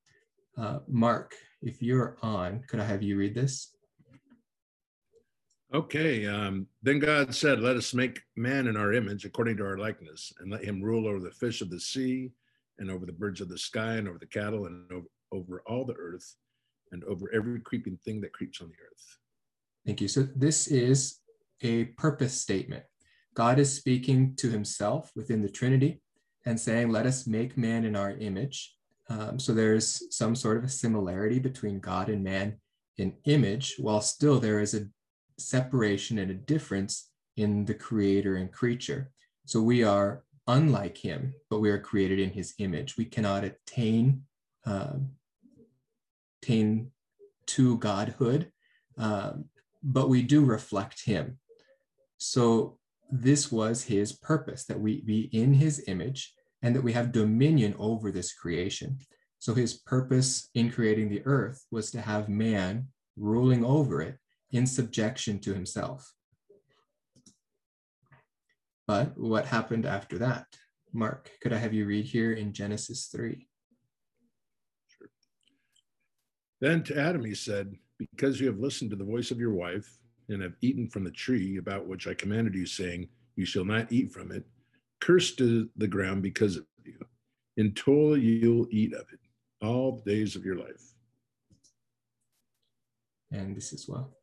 Uh, 0.57 0.81
Mark, 0.87 1.35
if 1.63 1.83
you're 1.83 2.19
on, 2.21 2.63
could 2.69 2.79
I 2.79 2.85
have 2.85 3.03
you 3.03 3.17
read 3.17 3.35
this? 3.35 3.75
Okay. 5.73 6.27
Um, 6.27 6.67
then 6.83 6.99
God 6.99 7.35
said, 7.35 7.61
Let 7.61 7.77
us 7.77 7.95
make 7.95 8.21
man 8.37 8.67
in 8.67 8.77
our 8.77 8.93
image 8.93 9.25
according 9.25 9.57
to 9.57 9.65
our 9.65 9.79
likeness, 9.79 10.33
and 10.39 10.51
let 10.51 10.65
him 10.65 10.83
rule 10.83 11.09
over 11.09 11.21
the 11.21 11.33
fish 11.33 11.63
of 11.63 11.71
the 11.71 11.81
sea, 11.81 12.33
and 12.79 12.91
over 12.91 13.07
the 13.07 13.13
birds 13.13 13.41
of 13.41 13.49
the 13.49 13.59
sky, 13.59 13.95
and 13.95 14.07
over 14.07 14.19
the 14.19 14.27
cattle, 14.27 14.67
and 14.67 14.93
over, 14.93 15.07
over 15.33 15.63
all 15.67 15.85
the 15.85 15.95
earth, 15.95 16.37
and 16.93 17.05
over 17.05 17.31
every 17.35 17.61
creeping 17.61 17.99
thing 18.05 18.21
that 18.21 18.33
creeps 18.33 18.61
on 18.61 18.69
the 18.69 18.75
earth. 18.75 19.19
Thank 19.87 20.01
you. 20.01 20.09
So 20.09 20.23
this 20.35 20.67
is 20.69 21.21
a 21.63 21.85
purpose 21.85 22.41
statement. 22.41 22.85
God 23.35 23.59
is 23.59 23.75
speaking 23.75 24.35
to 24.37 24.51
himself 24.51 25.11
within 25.17 25.43
the 25.43 25.49
Trinity 25.49 26.01
and 26.47 26.59
saying, 26.59 26.91
Let 26.91 27.07
us 27.07 27.27
make 27.27 27.57
man 27.57 27.85
in 27.85 27.97
our 27.97 28.13
image. 28.13 28.75
Um, 29.11 29.39
so 29.39 29.53
there's 29.53 30.03
some 30.17 30.35
sort 30.35 30.57
of 30.57 30.65
a 30.65 30.69
similarity 30.69 31.39
between 31.39 31.81
God 31.81 32.09
and 32.09 32.23
man 32.23 32.59
in 32.97 33.15
image, 33.25 33.75
while 33.79 34.01
still 34.01 34.39
there 34.39 34.61
is 34.61 34.75
a 34.75 34.87
separation 35.39 36.19
and 36.19 36.31
a 36.31 36.35
difference 36.35 37.11
in 37.37 37.65
the 37.65 37.75
creator 37.75 38.37
and 38.37 38.53
creature. 38.53 39.11
So 39.47 39.61
we 39.61 39.83
are 39.83 40.25
unlike 40.47 40.97
him, 40.97 41.35
but 41.51 41.61
we 41.61 41.71
are 41.71 41.79
created 41.79 42.19
in 42.19 42.31
his 42.31 42.55
image. 42.59 42.97
We 42.97 43.05
cannot 43.05 43.45
attain, 43.45 44.23
uh, 44.65 44.95
attain 46.45 46.91
to 47.47 47.79
godhood, 47.79 48.51
um, 48.99 49.47
but 49.83 50.09
we 50.09 50.23
do 50.23 50.45
reflect 50.45 51.05
him. 51.05 51.39
So 52.19 52.79
this 53.11 53.53
was 53.53 53.85
his 53.85 54.13
purpose 54.13 54.65
that 54.65 54.81
we 54.81 55.03
be 55.03 55.29
in 55.33 55.55
his 55.55 55.85
image 55.87 56.33
and 56.63 56.75
that 56.75 56.83
we 56.83 56.93
have 56.93 57.13
dominion 57.13 57.75
over 57.79 58.11
this 58.11 58.33
creation. 58.33 58.99
So 59.39 59.53
his 59.55 59.75
purpose 59.75 60.49
in 60.55 60.71
creating 60.71 61.11
the 61.11 61.23
earth 61.27 61.67
was 61.71 61.91
to 61.91 62.01
have 62.01 62.29
man 62.29 62.89
ruling 63.17 63.65
over 63.65 64.01
it 64.01 64.17
in 64.51 64.67
subjection 64.67 65.39
to 65.41 65.53
himself. 65.53 66.11
But 68.87 69.17
what 69.17 69.47
happened 69.47 69.87
after 69.87 70.19
that? 70.19 70.47
Mark, 70.93 71.31
could 71.43 71.53
I 71.53 71.59
have 71.59 71.75
you 71.75 71.87
read 71.87 72.07
here 72.07 72.33
in 72.33 72.53
Genesis 72.53 73.07
3? 73.07 73.47
Sure. 74.87 75.09
Then 76.65 76.83
to 76.85 76.99
Adam 76.99 77.23
he 77.23 77.35
said, 77.35 77.77
Because 77.99 78.41
you 78.41 78.47
have 78.47 78.59
listened 78.59 78.89
to 78.89 78.97
the 78.97 79.05
voice 79.05 79.31
of 79.31 79.39
your 79.39 79.53
wife 79.53 79.99
and 80.31 80.41
have 80.41 80.55
eaten 80.63 80.89
from 80.89 81.05
the 81.05 81.11
tree 81.11 81.59
about 81.59 81.87
which 81.87 82.07
I 82.07 82.15
commanded 82.15 82.55
you, 82.55 82.65
saying, 82.65 83.07
You 83.37 83.45
shall 83.45 83.67
not 83.67 83.93
eat 83.93 84.11
from 84.11 84.33
it, 84.33 84.47
cursed 84.99 85.37
to 85.39 85.69
the 85.77 85.87
ground 85.87 86.23
because 86.23 86.57
of 86.57 86.65
you. 86.83 86.99
In 87.59 87.75
toil 87.75 88.17
you'll 88.17 88.67
eat 88.71 88.95
of 88.95 89.05
it 89.13 89.21
all 89.61 89.93
the 89.97 90.11
days 90.11 90.37
of 90.37 90.47
your 90.47 90.57
life. 90.57 90.95
And 93.31 93.55
this 93.55 93.75
as 93.75 93.87
well. 93.87 94.17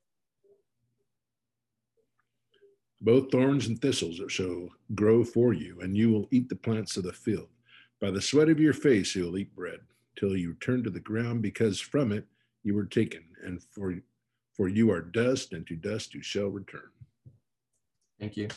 Both 3.02 3.30
thorns 3.30 3.68
and 3.68 3.80
thistles 3.80 4.20
shall 4.30 4.70
grow 4.96 5.24
for 5.24 5.54
you, 5.54 5.80
and 5.82 5.96
you 5.96 6.10
will 6.10 6.28
eat 6.32 6.50
the 6.50 6.56
plants 6.56 6.98
of 6.98 7.04
the 7.04 7.14
field. 7.14 7.50
By 8.00 8.10
the 8.10 8.20
sweat 8.20 8.50
of 8.50 8.60
your 8.60 8.74
face 8.74 9.16
you 9.16 9.26
will 9.26 9.38
eat 9.38 9.56
bread, 9.56 9.82
till 10.18 10.36
you 10.36 10.50
return 10.50 10.84
to 10.84 10.90
the 10.90 11.00
ground, 11.00 11.44
because 11.44 11.80
from 11.80 12.12
it 12.12 12.26
you 12.64 12.76
were 12.76 12.86
taken, 12.86 13.24
and 13.44 13.62
for 13.72 13.96
for 14.56 14.68
you 14.68 14.92
are 14.92 15.02
dust, 15.02 15.54
and 15.54 15.66
to 15.68 15.76
dust 15.76 16.14
you 16.14 16.22
shall 16.22 16.48
return. 16.48 16.90
Thank 18.20 18.38
you. 18.38 18.50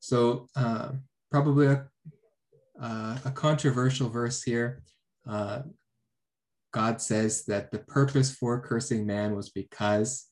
So 0.00 0.48
uh, 0.56 0.90
probably 1.30 1.66
a, 1.66 1.86
uh, 2.80 3.16
a 3.24 3.30
controversial 3.30 4.08
verse 4.08 4.42
here. 4.42 4.82
Uh, 5.26 5.62
God 6.72 7.00
says 7.00 7.44
that 7.46 7.70
the 7.70 7.78
purpose 7.78 8.34
for 8.34 8.60
cursing 8.60 9.06
man 9.06 9.34
was 9.34 9.48
because 9.48 10.28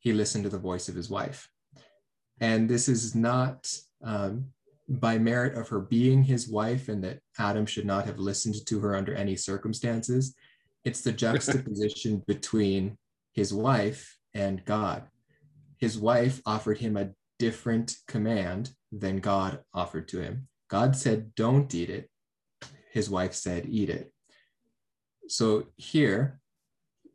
he 0.00 0.12
listened 0.12 0.44
to 0.44 0.50
the 0.50 0.58
voice 0.58 0.88
of 0.88 0.94
his 0.94 1.08
wife. 1.08 1.48
And 2.40 2.68
this 2.68 2.88
is 2.88 3.14
not 3.14 3.72
um, 4.02 4.46
by 4.88 5.18
merit 5.18 5.56
of 5.56 5.68
her 5.68 5.80
being 5.80 6.22
his 6.22 6.48
wife 6.48 6.88
and 6.88 7.02
that 7.04 7.20
Adam 7.38 7.66
should 7.66 7.86
not 7.86 8.06
have 8.06 8.18
listened 8.18 8.54
to 8.66 8.80
her 8.80 8.96
under 8.96 9.14
any 9.14 9.36
circumstances. 9.36 10.34
It's 10.88 11.02
the 11.02 11.12
juxtaposition 11.12 12.22
between 12.26 12.96
his 13.34 13.52
wife 13.52 14.16
and 14.32 14.64
God. 14.64 15.02
His 15.76 15.98
wife 15.98 16.40
offered 16.46 16.78
him 16.78 16.96
a 16.96 17.10
different 17.38 17.94
command 18.06 18.70
than 18.90 19.18
God 19.18 19.60
offered 19.74 20.08
to 20.08 20.20
him. 20.22 20.48
God 20.70 20.96
said, 20.96 21.34
Don't 21.34 21.74
eat 21.74 21.90
it. 21.90 22.08
His 22.90 23.10
wife 23.10 23.34
said, 23.34 23.66
Eat 23.68 23.90
it. 23.90 24.10
So 25.28 25.66
here, 25.76 26.40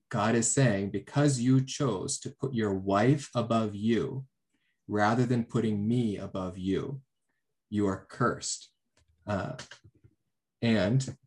God 0.10 0.36
is 0.36 0.52
saying, 0.52 0.92
Because 0.92 1.40
you 1.40 1.60
chose 1.60 2.20
to 2.20 2.30
put 2.30 2.54
your 2.54 2.76
wife 2.76 3.32
above 3.34 3.74
you, 3.74 4.24
rather 4.88 5.26
than 5.26 5.46
putting 5.46 5.88
me 5.88 6.18
above 6.18 6.60
you, 6.60 7.02
you 7.72 7.88
are 7.88 8.06
cursed. 8.08 8.70
Uh, 9.26 9.54
and 10.62 11.18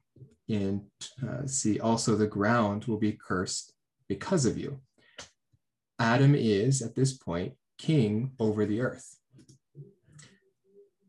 in 0.49 0.87
uh, 1.26 1.47
see 1.47 1.81
also 1.81 2.15
the 2.15 2.26
ground 2.26 2.85
will 2.85 2.99
be 2.99 3.12
cursed 3.12 3.73
because 4.09 4.47
of 4.47 4.57
you. 4.59 4.81
Adam 5.99 6.35
is 6.35 6.83
at 6.83 6.95
this 6.95 7.15
point 7.15 7.55
king 7.79 8.33
over 8.38 8.65
the 8.65 8.81
earth. 8.81 9.17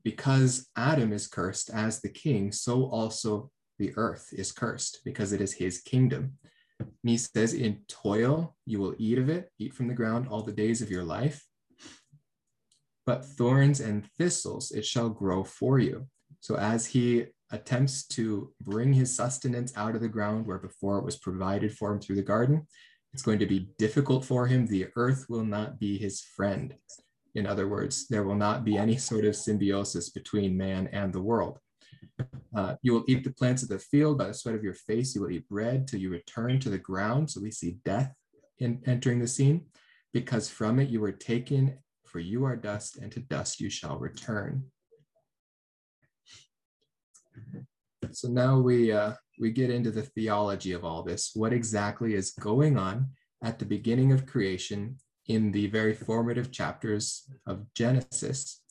Because 0.04 0.68
Adam 0.78 1.12
is 1.12 1.28
cursed 1.28 1.70
as 1.70 2.00
the 2.00 2.10
king, 2.10 2.52
so 2.52 2.86
also 2.86 3.52
the 3.78 3.94
earth 3.98 4.30
is 4.32 4.52
cursed 4.52 5.02
because 5.04 5.34
it 5.34 5.42
is 5.42 5.54
his 5.54 5.82
kingdom. 5.82 6.38
And 6.80 6.90
he 7.04 7.18
says, 7.18 7.54
In 7.54 7.82
toil 7.88 8.56
you 8.66 8.80
will 8.80 8.96
eat 8.98 9.18
of 9.18 9.30
it, 9.30 9.52
eat 9.60 9.74
from 9.74 9.88
the 9.88 9.94
ground 9.94 10.28
all 10.30 10.44
the 10.44 10.54
days 10.54 10.82
of 10.82 10.90
your 10.90 11.04
life 11.04 11.44
but 13.08 13.26
thorns 13.26 13.80
and 13.80 14.06
thistles 14.18 14.72
it 14.72 14.86
shall 14.86 15.10
grow 15.10 15.44
for 15.44 15.80
you. 15.80 16.06
So 16.42 16.58
as 16.58 16.86
he 16.86 17.28
attempts 17.52 18.06
to 18.08 18.54
bring 18.62 18.94
his 18.94 19.16
sustenance 19.16 19.72
out 19.76 19.96
of 19.96 20.02
the 20.02 20.08
ground 20.08 20.46
where 20.46 20.58
before 20.58 20.98
it 20.98 21.06
was 21.06 21.18
provided 21.18 21.76
for 21.76 21.92
him 21.92 22.00
through 22.00 22.18
the 22.18 22.22
garden, 22.22 22.68
it's 23.14 23.24
going 23.24 23.40
to 23.40 23.46
be 23.46 23.70
difficult 23.78 24.26
for 24.26 24.48
him. 24.48 24.68
The 24.68 24.88
earth 24.96 25.26
will 25.30 25.46
not 25.46 25.80
be 25.80 25.98
his 25.98 26.22
friend. 26.22 26.76
In 27.36 27.46
other 27.46 27.68
words, 27.68 28.08
there 28.08 28.24
will 28.24 28.36
not 28.36 28.64
be 28.64 28.78
any 28.78 28.98
sort 28.98 29.26
of 29.26 29.36
symbiosis 29.36 30.10
between 30.10 30.58
man 30.58 30.90
and 30.92 31.14
the 31.14 31.22
world. 31.22 31.60
Uh, 32.56 32.76
you 32.82 32.94
will 32.94 33.04
eat 33.08 33.24
the 33.24 33.32
plants 33.32 33.62
of 33.62 33.70
the 33.70 33.80
field 33.80 34.18
by 34.18 34.28
the 34.28 34.34
sweat 34.34 34.56
of 34.56 34.64
your 34.64 34.74
face. 34.74 35.14
You 35.14 35.22
will 35.22 35.32
eat 35.32 35.48
bread 35.48 35.88
till 35.88 36.00
you 36.00 36.10
return 36.10 36.60
to 36.62 36.70
the 36.70 36.78
ground. 36.78 37.30
So 37.30 37.42
we 37.42 37.52
see 37.52 37.78
death 37.86 38.14
in 38.60 38.82
entering 38.86 39.20
the 39.20 39.28
scene 39.28 39.66
because 40.14 40.50
from 40.50 40.80
it 40.80 40.90
you 40.90 41.00
were 41.00 41.12
taken 41.12 41.78
for 42.08 42.20
you 42.20 42.46
are 42.46 42.56
dust, 42.56 42.98
and 42.98 43.12
to 43.12 43.20
dust 43.20 43.60
you 43.60 43.70
shall 43.70 44.00
return. 44.00 44.64
So 48.12 48.28
now 48.28 48.60
we 48.60 48.92
uh, 48.92 49.14
we 49.40 49.52
get 49.52 49.70
into 49.70 49.92
the 49.92 50.04
theology 50.04 50.72
of 50.72 50.84
all 50.84 51.04
this. 51.04 51.32
What 51.34 51.54
exactly 51.54 52.14
is 52.14 52.32
going 52.32 52.78
on 52.78 53.10
at 53.44 53.60
the 53.60 53.66
beginning 53.66 54.12
of 54.12 54.26
creation 54.26 54.98
in 55.28 55.52
the 55.52 55.68
very 55.68 55.94
formative 55.94 56.52
chapters 56.52 57.30
of 57.46 57.66
Genesis? 57.74 58.62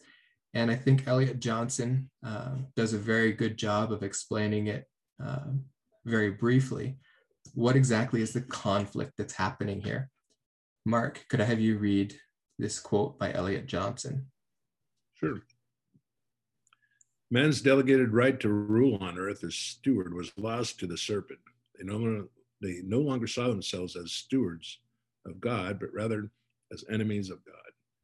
And 0.55 0.71
I 0.71 0.75
think 0.75 1.07
Elliot 1.07 1.39
Johnson 1.41 2.11
uh, 2.25 2.57
does 2.77 2.95
a 2.95 2.99
very 2.99 3.33
good 3.33 3.59
job 3.59 3.93
of 3.93 4.03
explaining 4.03 4.69
it 4.69 4.85
uh, 5.23 5.51
very 6.05 6.31
briefly. 6.31 6.97
What 7.55 7.77
exactly 7.77 8.23
is 8.23 8.33
the 8.33 8.41
conflict 8.41 9.13
that's 9.19 9.35
happening 9.35 9.83
here? 9.83 10.09
Mark, 10.87 11.25
could 11.29 11.41
I 11.41 11.45
have 11.45 11.61
you 11.61 11.79
read 11.79 12.17
this 12.59 12.79
quote 12.79 13.19
by 13.19 13.33
Elliot 13.33 13.67
Johnson. 13.67 14.27
Sure. 15.15 15.41
Man's 17.31 17.61
delegated 17.61 18.13
right 18.13 18.39
to 18.41 18.49
rule 18.49 18.99
on 19.01 19.19
earth 19.19 19.43
as 19.43 19.55
steward 19.55 20.15
was 20.15 20.33
lost 20.37 20.79
to 20.81 20.87
the 20.87 20.97
serpent. 20.97 21.41
They 21.77 21.85
no, 21.85 21.97
longer, 21.97 22.29
they 22.63 22.81
no 22.85 23.01
longer 23.01 23.27
saw 23.27 23.49
themselves 23.49 23.97
as 23.97 24.13
stewards 24.13 24.79
of 25.27 25.41
God, 25.41 25.81
but 25.81 25.93
rather 25.93 26.31
as 26.73 26.85
enemies 26.91 27.31
of 27.31 27.45
God. 27.45 27.55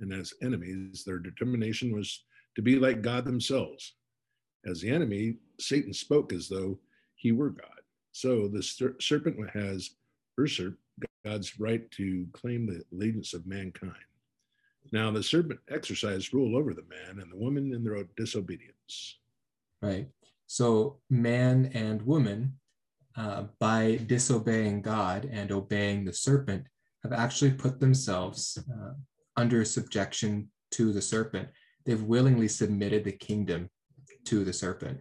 And 0.00 0.12
as 0.12 0.34
enemies, 0.42 1.04
their 1.04 1.18
determination 1.18 1.94
was 1.94 2.24
to 2.56 2.62
be 2.62 2.76
like 2.76 3.02
God 3.02 3.24
themselves. 3.24 3.94
As 4.66 4.80
the 4.80 4.90
enemy, 4.90 5.36
Satan 5.60 5.92
spoke 5.92 6.32
as 6.32 6.48
though 6.48 6.78
he 7.14 7.30
were 7.32 7.50
God. 7.50 7.80
So 8.10 8.48
the 8.48 8.62
ser- 8.62 8.96
serpent 9.00 9.50
has 9.50 9.90
usurped 10.36 10.78
God's 11.24 11.58
right 11.60 11.88
to 11.92 12.26
claim 12.32 12.66
the 12.66 12.82
allegiance 12.92 13.34
of 13.34 13.46
mankind. 13.46 13.94
Now 14.90 15.10
the 15.10 15.22
serpent 15.22 15.60
exercised 15.70 16.34
rule 16.34 16.56
over 16.56 16.74
the 16.74 16.84
man 16.88 17.20
and 17.20 17.30
the 17.30 17.36
woman 17.36 17.72
in 17.72 17.84
their 17.84 18.02
disobedience. 18.16 19.18
Right. 19.80 20.08
So 20.46 20.98
man 21.08 21.70
and 21.74 22.02
woman, 22.02 22.58
uh, 23.16 23.44
by 23.58 24.00
disobeying 24.06 24.82
God 24.82 25.28
and 25.30 25.50
obeying 25.52 26.04
the 26.04 26.12
serpent, 26.12 26.66
have 27.02 27.12
actually 27.12 27.52
put 27.52 27.80
themselves 27.80 28.58
uh, 28.70 28.92
under 29.36 29.64
subjection 29.64 30.50
to 30.72 30.92
the 30.92 31.02
serpent. 31.02 31.48
They've 31.84 32.02
willingly 32.02 32.48
submitted 32.48 33.04
the 33.04 33.12
kingdom 33.12 33.70
to 34.26 34.44
the 34.44 34.52
serpent. 34.52 35.00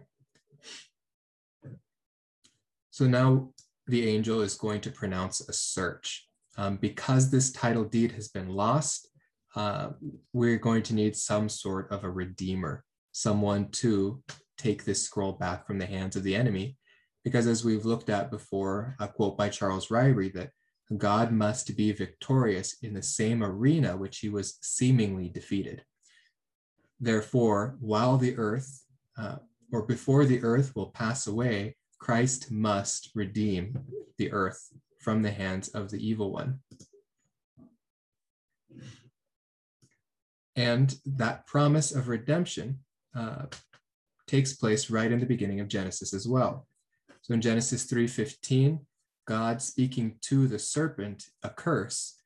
So 2.90 3.06
now 3.06 3.52
the 3.86 4.08
angel 4.08 4.42
is 4.42 4.54
going 4.54 4.80
to 4.82 4.90
pronounce 4.90 5.40
a 5.40 5.52
search. 5.52 6.28
Um, 6.58 6.76
because 6.76 7.30
this 7.30 7.50
title 7.50 7.84
deed 7.84 8.12
has 8.12 8.28
been 8.28 8.48
lost, 8.48 9.08
uh, 9.54 9.90
we're 10.32 10.58
going 10.58 10.82
to 10.84 10.94
need 10.94 11.16
some 11.16 11.48
sort 11.48 11.90
of 11.90 12.04
a 12.04 12.10
redeemer, 12.10 12.84
someone 13.12 13.68
to 13.70 14.22
take 14.56 14.84
this 14.84 15.02
scroll 15.02 15.32
back 15.32 15.66
from 15.66 15.78
the 15.78 15.86
hands 15.86 16.16
of 16.16 16.22
the 16.22 16.34
enemy. 16.34 16.76
Because 17.24 17.46
as 17.46 17.64
we've 17.64 17.84
looked 17.84 18.10
at 18.10 18.30
before, 18.30 18.96
a 18.98 19.06
quote 19.06 19.36
by 19.36 19.48
Charles 19.48 19.88
Ryrie 19.88 20.32
that 20.34 20.50
God 20.98 21.32
must 21.32 21.76
be 21.76 21.92
victorious 21.92 22.76
in 22.82 22.94
the 22.94 23.02
same 23.02 23.42
arena 23.42 23.96
which 23.96 24.18
he 24.18 24.28
was 24.28 24.58
seemingly 24.62 25.28
defeated. 25.28 25.84
Therefore, 27.00 27.76
while 27.80 28.16
the 28.16 28.36
earth, 28.36 28.84
uh, 29.18 29.36
or 29.72 29.82
before 29.82 30.24
the 30.24 30.42
earth 30.42 30.74
will 30.74 30.90
pass 30.90 31.26
away, 31.26 31.76
Christ 31.98 32.50
must 32.50 33.10
redeem 33.14 33.78
the 34.18 34.32
earth 34.32 34.72
from 35.00 35.22
the 35.22 35.30
hands 35.30 35.68
of 35.68 35.90
the 35.90 36.06
evil 36.06 36.32
one. 36.32 36.60
And 40.56 40.94
that 41.06 41.46
promise 41.46 41.92
of 41.92 42.08
redemption 42.08 42.80
uh, 43.14 43.46
takes 44.26 44.54
place 44.54 44.90
right 44.90 45.10
in 45.10 45.20
the 45.20 45.26
beginning 45.26 45.60
of 45.60 45.68
Genesis 45.68 46.12
as 46.14 46.26
well. 46.26 46.66
So 47.22 47.34
in 47.34 47.40
Genesis 47.40 47.86
3:15, 47.86 48.80
God 49.26 49.62
speaking 49.62 50.18
to 50.22 50.48
the 50.48 50.58
serpent 50.58 51.24
a 51.42 51.50
curse 51.50 52.16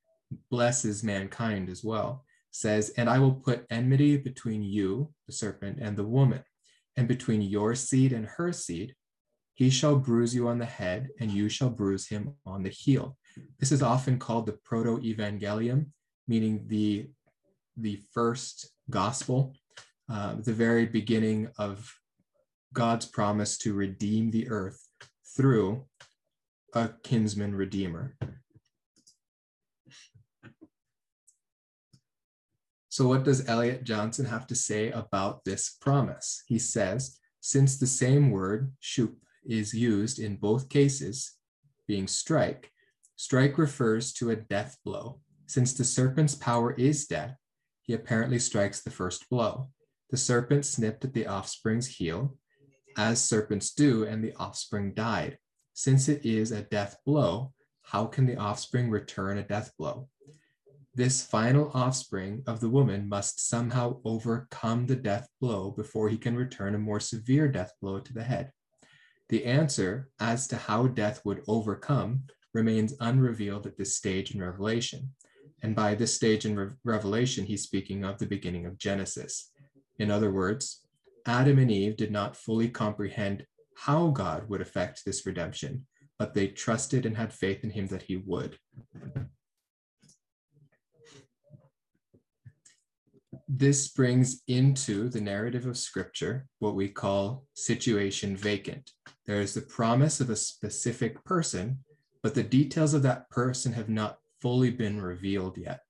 blesses 0.50 1.04
mankind 1.04 1.68
as 1.68 1.85
well. 1.85 2.25
Says, 2.50 2.90
"And 2.97 3.09
I 3.09 3.18
will 3.18 3.35
put 3.35 3.66
enmity 3.71 4.16
between 4.16 4.62
you, 4.62 5.12
the 5.26 5.33
serpent, 5.33 5.78
and 5.80 5.97
the 5.97 6.06
woman, 6.06 6.42
and 6.97 7.06
between 7.06 7.42
your 7.42 7.75
seed 7.75 8.12
and 8.12 8.26
her 8.26 8.52
seed. 8.52 8.95
He 9.54 9.71
shall 9.71 9.99
bruise 9.99 10.35
you 10.35 10.48
on 10.48 10.59
the 10.59 10.66
head, 10.66 11.09
and 11.20 11.31
you 11.31 11.48
shall 11.48 11.70
bruise 11.70 12.09
him 12.09 12.35
on 12.46 12.62
the 12.62 12.70
heel." 12.70 13.18
This 13.59 13.72
is 13.72 13.83
often 13.83 14.18
called 14.18 14.46
the 14.46 14.59
proto-evangelium, 14.64 15.92
meaning 16.27 16.66
the 16.68 17.11
the 17.76 18.00
first 18.12 18.70
gospel, 18.90 19.54
uh, 20.10 20.36
the 20.42 20.52
very 20.52 20.86
beginning 20.86 21.48
of 21.58 21.92
God's 22.72 23.06
promise 23.06 23.58
to 23.58 23.74
redeem 23.74 24.30
the 24.30 24.48
earth 24.48 24.88
through 25.36 25.86
a 26.74 26.90
kinsman 27.02 27.54
redeemer. 27.54 28.16
So, 32.88 33.08
what 33.08 33.24
does 33.24 33.46
Elliot 33.46 33.84
Johnson 33.84 34.24
have 34.24 34.46
to 34.46 34.54
say 34.54 34.90
about 34.90 35.44
this 35.44 35.76
promise? 35.80 36.42
He 36.46 36.58
says, 36.58 37.18
since 37.40 37.78
the 37.78 37.86
same 37.86 38.30
word, 38.30 38.72
is 39.44 39.74
used 39.74 40.18
in 40.18 40.36
both 40.36 40.68
cases, 40.68 41.34
being 41.86 42.08
strike, 42.08 42.72
strike 43.16 43.58
refers 43.58 44.12
to 44.14 44.30
a 44.30 44.36
death 44.36 44.78
blow. 44.84 45.20
Since 45.46 45.74
the 45.74 45.84
serpent's 45.84 46.34
power 46.34 46.72
is 46.72 47.06
death, 47.06 47.36
he 47.87 47.94
apparently 47.94 48.38
strikes 48.38 48.83
the 48.83 48.90
first 48.90 49.29
blow. 49.31 49.70
The 50.11 50.16
serpent 50.16 50.64
snipped 50.64 51.05
at 51.05 51.14
the 51.14 51.27
offspring's 51.27 51.87
heel, 51.87 52.37
as 52.96 53.22
serpents 53.22 53.72
do, 53.72 54.05
and 54.05 54.22
the 54.22 54.35
offspring 54.35 54.94
died. 54.94 55.38
Since 55.72 56.09
it 56.09 56.25
is 56.25 56.53
a 56.53 56.62
death 56.62 56.96
blow, 57.05 57.53
how 57.83 58.07
can 58.07 58.27
the 58.27 58.37
offspring 58.37 58.90
return 58.90 59.38
a 59.38 59.42
death 59.42 59.72
blow? 59.79 60.09
This 60.94 61.22
final 61.22 61.70
offspring 61.75 62.42
of 62.46 62.61
the 62.61 62.70
woman 62.70 63.09
must 63.09 63.46
somehow 63.46 64.01
overcome 64.05 64.87
the 64.87 64.96
death 64.96 65.29
blow 65.40 65.70
before 65.70 66.09
he 66.09 66.16
can 66.16 66.35
return 66.35 66.75
a 66.75 66.79
more 66.79 67.01
severe 67.01 67.49
death 67.49 67.72
blow 67.83 68.01
to 68.01 68.12
the 68.14 68.25
head. 68.25 68.51
The 69.29 69.44
answer 69.44 70.09
as 70.18 70.49
to 70.49 70.57
how 70.57 70.87
death 70.87 71.20
would 71.25 71.42
overcome 71.46 72.22
remains 72.55 72.94
unrevealed 73.01 73.66
at 73.66 73.77
this 73.77 73.94
stage 73.94 74.35
in 74.35 74.40
Revelation. 74.40 75.14
And 75.62 75.75
by 75.75 75.95
this 75.95 76.14
stage 76.14 76.45
in 76.45 76.57
Re- 76.57 76.71
Revelation, 76.85 77.45
he's 77.45 77.62
speaking 77.62 78.05
of 78.05 78.19
the 78.19 78.27
beginning 78.27 78.66
of 78.66 78.79
Genesis. 78.79 79.51
In 79.99 80.11
other 80.11 80.31
words, 80.31 80.87
Adam 81.27 81.59
and 81.59 81.71
Eve 81.71 81.97
did 81.97 82.12
not 82.12 82.37
fully 82.37 82.69
comprehend 82.69 83.47
how 83.77 84.09
God 84.09 84.49
would 84.49 84.61
effect 84.61 85.05
this 85.05 85.27
redemption, 85.27 85.87
but 86.19 86.35
they 86.35 86.49
trusted 86.49 87.05
and 87.05 87.16
had 87.16 87.33
faith 87.33 87.64
in 87.64 87.71
him 87.71 87.87
that 87.88 88.03
he 88.03 88.16
would. 88.16 88.59
This 93.49 93.88
brings 93.88 94.42
into 94.49 95.09
the 95.09 95.21
narrative 95.21 95.66
of 95.66 95.79
scripture 95.79 96.47
what 96.59 96.75
we 96.75 96.88
call 96.88 97.45
situation 97.55 98.37
vacant. 98.37 98.90
There 99.27 99.40
is 99.40 99.55
the 99.55 99.61
promise 99.61 100.21
of 100.21 100.31
a 100.31 100.37
specific 100.37 101.25
person, 101.25 101.79
but 102.23 102.35
the 102.35 102.42
details 102.42 102.92
of 102.92 103.03
that 103.03 103.31
person 103.31 103.73
have 103.75 103.88
not 103.88 104.19
fully 104.40 104.70
been 104.70 105.01
revealed 105.01 105.57
yet. 105.59 105.81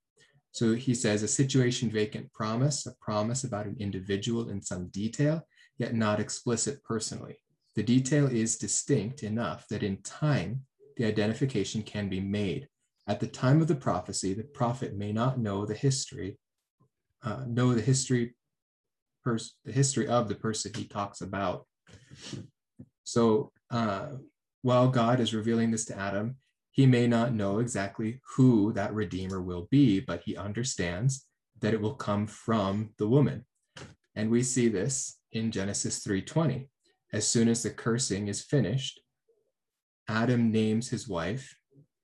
So 0.53 0.75
he 0.75 0.95
says 0.95 1.23
a 1.23 1.29
situation 1.29 1.91
vacant 1.91 2.33
promise, 2.33 2.87
a 2.87 2.95
promise 3.01 3.45
about 3.45 3.67
an 3.67 3.77
individual 3.79 4.49
in 4.49 4.63
some 4.63 4.89
detail, 4.89 5.47
yet 5.77 5.95
not 5.95 6.21
explicit 6.21 6.83
personally. 6.83 7.37
The 7.75 7.83
detail 7.83 8.27
is 8.27 8.57
distinct 8.57 9.23
enough 9.23 9.69
that 9.69 9.83
in 9.83 9.99
time, 9.99 10.65
the 10.97 11.05
identification 11.05 11.83
can 11.83 12.09
be 12.09 12.21
made. 12.21 12.69
At 13.07 13.21
the 13.21 13.27
time 13.27 13.61
of 13.61 13.69
the 13.69 13.75
prophecy, 13.75 14.33
the 14.33 14.45
prophet 14.45 14.97
may 14.97 15.13
not 15.13 15.39
know 15.39 15.67
the 15.67 15.75
history, 15.75 16.39
uh, 17.23 17.45
know 17.47 17.75
the 17.75 17.83
history, 17.83 18.35
pers- 19.23 19.57
the 19.65 19.73
history 19.73 20.09
of 20.09 20.29
the 20.29 20.35
person 20.35 20.73
he 20.75 20.85
talks 20.85 21.21
about. 21.21 21.67
So 23.05 23.53
uh, 23.71 24.13
while 24.63 24.89
God 24.89 25.21
is 25.21 25.35
revealing 25.35 25.71
this 25.71 25.85
to 25.87 25.99
Adam, 25.99 26.37
he 26.77 26.85
may 26.85 27.07
not 27.07 27.33
know 27.33 27.59
exactly 27.59 28.21
who 28.37 28.71
that 28.75 28.93
redeemer 28.93 29.41
will 29.41 29.67
be, 29.71 29.99
but 29.99 30.23
he 30.25 30.37
understands 30.37 31.27
that 31.61 31.73
it 31.73 31.81
will 31.81 31.95
come 31.95 32.27
from 32.27 32.91
the 32.99 33.09
woman. 33.09 33.47
And 34.15 34.31
we 34.31 34.43
see 34.43 34.69
this 34.69 35.19
in 35.33 35.51
Genesis 35.51 36.05
3:20 36.05 36.69
as 37.13 37.27
soon 37.27 37.49
as 37.49 37.63
the 37.63 37.71
cursing 37.71 38.29
is 38.29 38.43
finished, 38.43 39.01
Adam 40.07 40.53
names 40.53 40.91
his 40.91 41.09
wife. 41.09 41.57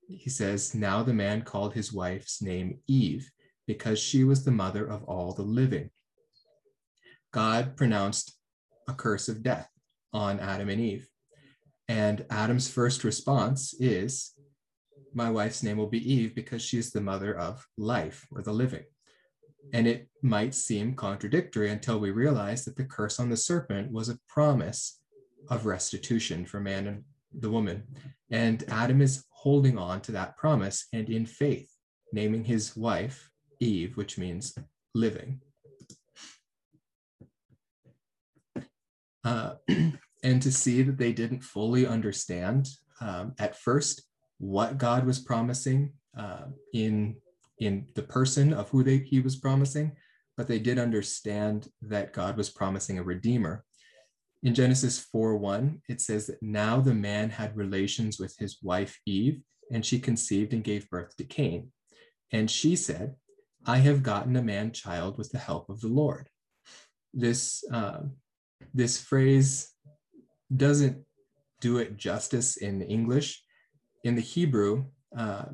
He 0.07 0.29
says, 0.29 0.73
Now 0.73 1.03
the 1.03 1.13
man 1.13 1.43
called 1.43 1.75
his 1.75 1.93
wife's 1.93 2.41
name 2.41 2.79
Eve, 2.87 3.29
because 3.67 3.99
she 3.99 4.23
was 4.23 4.43
the 4.43 4.51
mother 4.51 4.85
of 4.85 5.03
all 5.03 5.33
the 5.33 5.43
living. 5.43 5.91
God 7.31 7.77
pronounced 7.77 8.35
a 8.87 8.93
curse 8.93 9.29
of 9.29 9.43
death 9.43 9.69
on 10.13 10.39
Adam 10.39 10.69
and 10.69 10.81
Eve. 10.81 11.07
And 11.87 12.25
Adam's 12.31 12.67
first 12.67 13.03
response 13.03 13.75
is, 13.79 14.33
My 15.13 15.29
wife's 15.29 15.63
name 15.63 15.77
will 15.77 15.87
be 15.87 16.11
Eve 16.11 16.33
because 16.35 16.61
she 16.61 16.77
is 16.77 16.91
the 16.91 17.01
mother 17.01 17.37
of 17.37 17.65
life 17.77 18.25
or 18.31 18.41
the 18.41 18.53
living. 18.53 18.83
And 19.73 19.87
it 19.87 20.09
might 20.21 20.53
seem 20.53 20.95
contradictory 20.95 21.69
until 21.69 21.99
we 21.99 22.11
realize 22.11 22.65
that 22.65 22.75
the 22.75 22.83
curse 22.83 23.19
on 23.19 23.29
the 23.29 23.37
serpent 23.37 23.91
was 23.91 24.09
a 24.09 24.19
promise 24.27 24.99
of 25.49 25.65
restitution 25.65 26.45
for 26.45 26.59
man 26.59 26.87
and 26.87 27.03
the 27.39 27.49
woman. 27.49 27.83
And 28.31 28.63
Adam 28.67 29.01
is 29.01 29.25
holding 29.29 29.77
on 29.77 30.01
to 30.01 30.11
that 30.13 30.35
promise 30.37 30.87
and 30.93 31.09
in 31.09 31.25
faith, 31.25 31.69
naming 32.11 32.43
his 32.43 32.75
wife 32.75 33.29
Eve, 33.59 33.95
which 33.95 34.17
means 34.17 34.55
living. 34.93 35.41
Uh, 39.23 39.55
and 40.23 40.41
to 40.41 40.51
see 40.51 40.81
that 40.83 40.97
they 40.97 41.13
didn't 41.13 41.41
fully 41.41 41.87
understand 41.87 42.67
um, 42.99 43.33
at 43.39 43.57
first 43.57 44.03
what 44.39 44.77
God 44.77 45.05
was 45.05 45.19
promising 45.19 45.93
uh, 46.17 46.45
in 46.73 47.15
in 47.59 47.87
the 47.95 48.03
person 48.03 48.53
of 48.53 48.69
who 48.69 48.83
they, 48.83 48.97
he 48.97 49.19
was 49.19 49.35
promising, 49.35 49.95
but 50.35 50.47
they 50.47 50.59
did 50.59 50.79
understand 50.79 51.69
that 51.81 52.13
God 52.13 52.35
was 52.35 52.49
promising 52.49 52.97
a 52.97 53.03
redeemer. 53.03 53.63
In 54.41 54.53
Genesis 54.53 54.99
4 54.99 55.37
1, 55.37 55.81
it 55.87 56.01
says 56.01 56.27
that 56.27 56.41
now 56.41 56.79
the 56.79 56.93
man 56.93 57.29
had 57.29 57.55
relations 57.55 58.19
with 58.19 58.35
his 58.37 58.57
wife 58.61 58.99
Eve, 59.05 59.41
and 59.71 59.85
she 59.85 59.99
conceived 59.99 60.53
and 60.53 60.63
gave 60.63 60.89
birth 60.89 61.15
to 61.17 61.23
Cain. 61.23 61.71
And 62.31 62.49
she 62.49 62.75
said, 62.75 63.15
I 63.65 63.77
have 63.77 64.03
gotten 64.03 64.35
a 64.35 64.41
man 64.41 64.71
child 64.71 65.17
with 65.17 65.31
the 65.31 65.37
help 65.37 65.69
of 65.69 65.79
the 65.79 65.87
Lord. 65.87 66.27
This, 67.13 67.63
uh, 67.71 67.99
this 68.73 68.99
phrase 68.99 69.71
doesn't 70.55 71.05
do 71.61 71.77
it 71.77 71.95
justice 71.95 72.57
in 72.57 72.81
English. 72.81 73.41
In 74.03 74.15
the 74.15 74.21
Hebrew, 74.21 74.85
uh, 75.17 75.45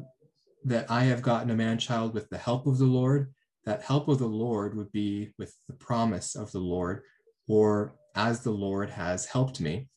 that 0.65 0.89
I 0.89 1.03
have 1.03 1.21
gotten 1.21 1.51
a 1.51 1.55
man 1.55 1.77
child 1.77 2.13
with 2.13 2.29
the 2.29 2.37
help 2.37 2.67
of 2.67 2.77
the 2.77 2.85
Lord, 2.85 3.33
that 3.65 3.83
help 3.83 4.07
of 4.07 4.19
the 4.19 4.27
Lord 4.27 4.75
would 4.75 4.91
be 4.91 5.31
with 5.37 5.55
the 5.67 5.75
promise 5.75 6.35
of 6.35 6.51
the 6.51 6.59
Lord, 6.59 7.03
or 7.47 7.95
as 8.15 8.41
the 8.41 8.51
Lord 8.51 8.89
has 8.89 9.25
helped 9.25 9.61
me. 9.61 9.89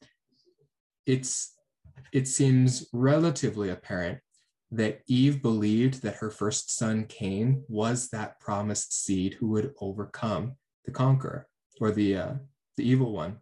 It's 1.06 1.54
it 2.12 2.28
seems 2.28 2.86
relatively 2.92 3.70
apparent 3.70 4.18
that 4.70 5.00
Eve 5.06 5.42
believed 5.42 6.02
that 6.02 6.16
her 6.16 6.30
first 6.30 6.70
son 6.70 7.04
Cain 7.04 7.64
was 7.68 8.08
that 8.08 8.40
promised 8.40 9.04
seed 9.04 9.34
who 9.34 9.48
would 9.48 9.72
overcome 9.80 10.56
the 10.84 10.90
conqueror 10.90 11.46
or 11.80 11.90
the 11.90 12.16
uh, 12.16 12.32
the 12.76 12.88
evil 12.88 13.12
one. 13.12 13.38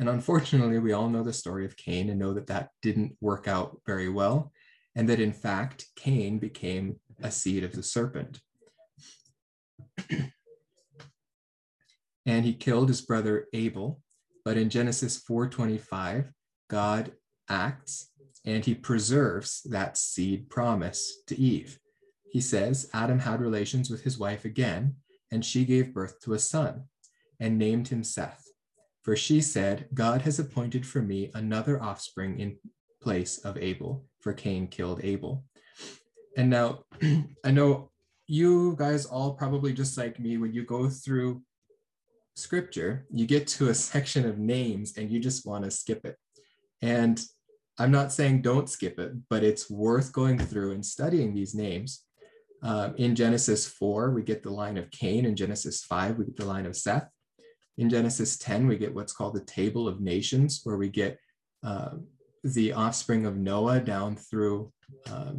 And 0.00 0.08
unfortunately, 0.08 0.78
we 0.78 0.94
all 0.94 1.10
know 1.10 1.22
the 1.22 1.32
story 1.32 1.66
of 1.66 1.76
Cain 1.76 2.08
and 2.08 2.18
know 2.18 2.32
that 2.32 2.46
that 2.46 2.70
didn't 2.80 3.18
work 3.20 3.46
out 3.46 3.82
very 3.86 4.08
well, 4.08 4.50
and 4.96 5.06
that 5.10 5.20
in 5.20 5.34
fact, 5.34 5.88
Cain 5.94 6.38
became 6.38 6.98
a 7.22 7.30
seed 7.30 7.64
of 7.64 7.72
the 7.72 7.82
serpent. 7.82 8.40
and 12.24 12.46
he 12.46 12.54
killed 12.54 12.88
his 12.88 13.02
brother 13.02 13.46
Abel. 13.52 14.00
But 14.42 14.56
in 14.56 14.70
Genesis 14.70 15.22
4:25, 15.22 16.32
God 16.68 17.12
acts 17.50 18.08
and 18.46 18.64
he 18.64 18.74
preserves 18.74 19.60
that 19.64 19.98
seed 19.98 20.48
promise 20.48 21.22
to 21.26 21.38
Eve. 21.38 21.78
He 22.32 22.40
says 22.40 22.88
Adam 22.94 23.18
had 23.18 23.42
relations 23.42 23.90
with 23.90 24.04
his 24.04 24.18
wife 24.18 24.46
again, 24.46 24.96
and 25.30 25.44
she 25.44 25.66
gave 25.66 25.92
birth 25.92 26.20
to 26.20 26.32
a 26.32 26.38
son 26.38 26.84
and 27.38 27.58
named 27.58 27.88
him 27.88 28.02
Seth. 28.02 28.49
For 29.02 29.16
she 29.16 29.40
said, 29.40 29.88
God 29.94 30.22
has 30.22 30.38
appointed 30.38 30.86
for 30.86 31.00
me 31.00 31.30
another 31.34 31.82
offspring 31.82 32.38
in 32.38 32.56
place 33.02 33.38
of 33.38 33.56
Abel, 33.56 34.04
for 34.20 34.32
Cain 34.32 34.66
killed 34.68 35.00
Abel. 35.02 35.44
And 36.36 36.50
now 36.50 36.84
I 37.44 37.50
know 37.50 37.90
you 38.26 38.76
guys 38.78 39.06
all 39.06 39.34
probably 39.34 39.72
just 39.72 39.96
like 39.96 40.20
me, 40.20 40.36
when 40.36 40.52
you 40.52 40.64
go 40.64 40.88
through 40.88 41.42
scripture, 42.36 43.06
you 43.10 43.26
get 43.26 43.46
to 43.48 43.70
a 43.70 43.74
section 43.92 44.26
of 44.26 44.38
names 44.38 44.96
and 44.96 45.10
you 45.10 45.18
just 45.18 45.46
want 45.46 45.64
to 45.64 45.70
skip 45.70 46.04
it. 46.04 46.16
And 46.82 47.20
I'm 47.78 47.90
not 47.90 48.12
saying 48.12 48.42
don't 48.42 48.68
skip 48.68 48.98
it, 48.98 49.12
but 49.28 49.42
it's 49.42 49.70
worth 49.70 50.12
going 50.12 50.38
through 50.38 50.72
and 50.72 50.84
studying 50.84 51.34
these 51.34 51.54
names. 51.54 52.04
Uh, 52.62 52.90
in 52.98 53.16
Genesis 53.16 53.66
4, 53.66 54.10
we 54.10 54.22
get 54.22 54.42
the 54.42 54.50
line 54.50 54.76
of 54.76 54.90
Cain. 54.90 55.24
In 55.24 55.34
Genesis 55.34 55.82
5, 55.84 56.18
we 56.18 56.26
get 56.26 56.36
the 56.36 56.44
line 56.44 56.66
of 56.66 56.76
Seth. 56.76 57.08
In 57.80 57.88
Genesis 57.88 58.36
10, 58.36 58.66
we 58.66 58.76
get 58.76 58.94
what's 58.94 59.14
called 59.14 59.34
the 59.34 59.40
Table 59.40 59.88
of 59.88 60.02
Nations, 60.02 60.60
where 60.64 60.76
we 60.76 60.90
get 60.90 61.18
uh, 61.64 61.92
the 62.44 62.74
offspring 62.74 63.24
of 63.24 63.38
Noah 63.38 63.80
down 63.80 64.16
through 64.16 64.70
uh, 65.10 65.32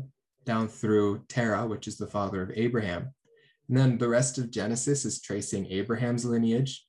down 0.44 0.68
through 0.68 1.24
Terah, 1.30 1.68
which 1.68 1.88
is 1.88 1.98
the 1.98 2.08
father 2.08 2.42
of 2.42 2.50
Abraham. 2.56 3.14
And 3.70 3.78
then 3.78 4.00
the 4.00 4.10
rest 4.10 4.40
of 4.40 4.50
Genesis 4.50 5.06
is 5.06 5.22
tracing 5.22 5.68
Abraham's 5.68 6.26
lineage. 6.26 6.84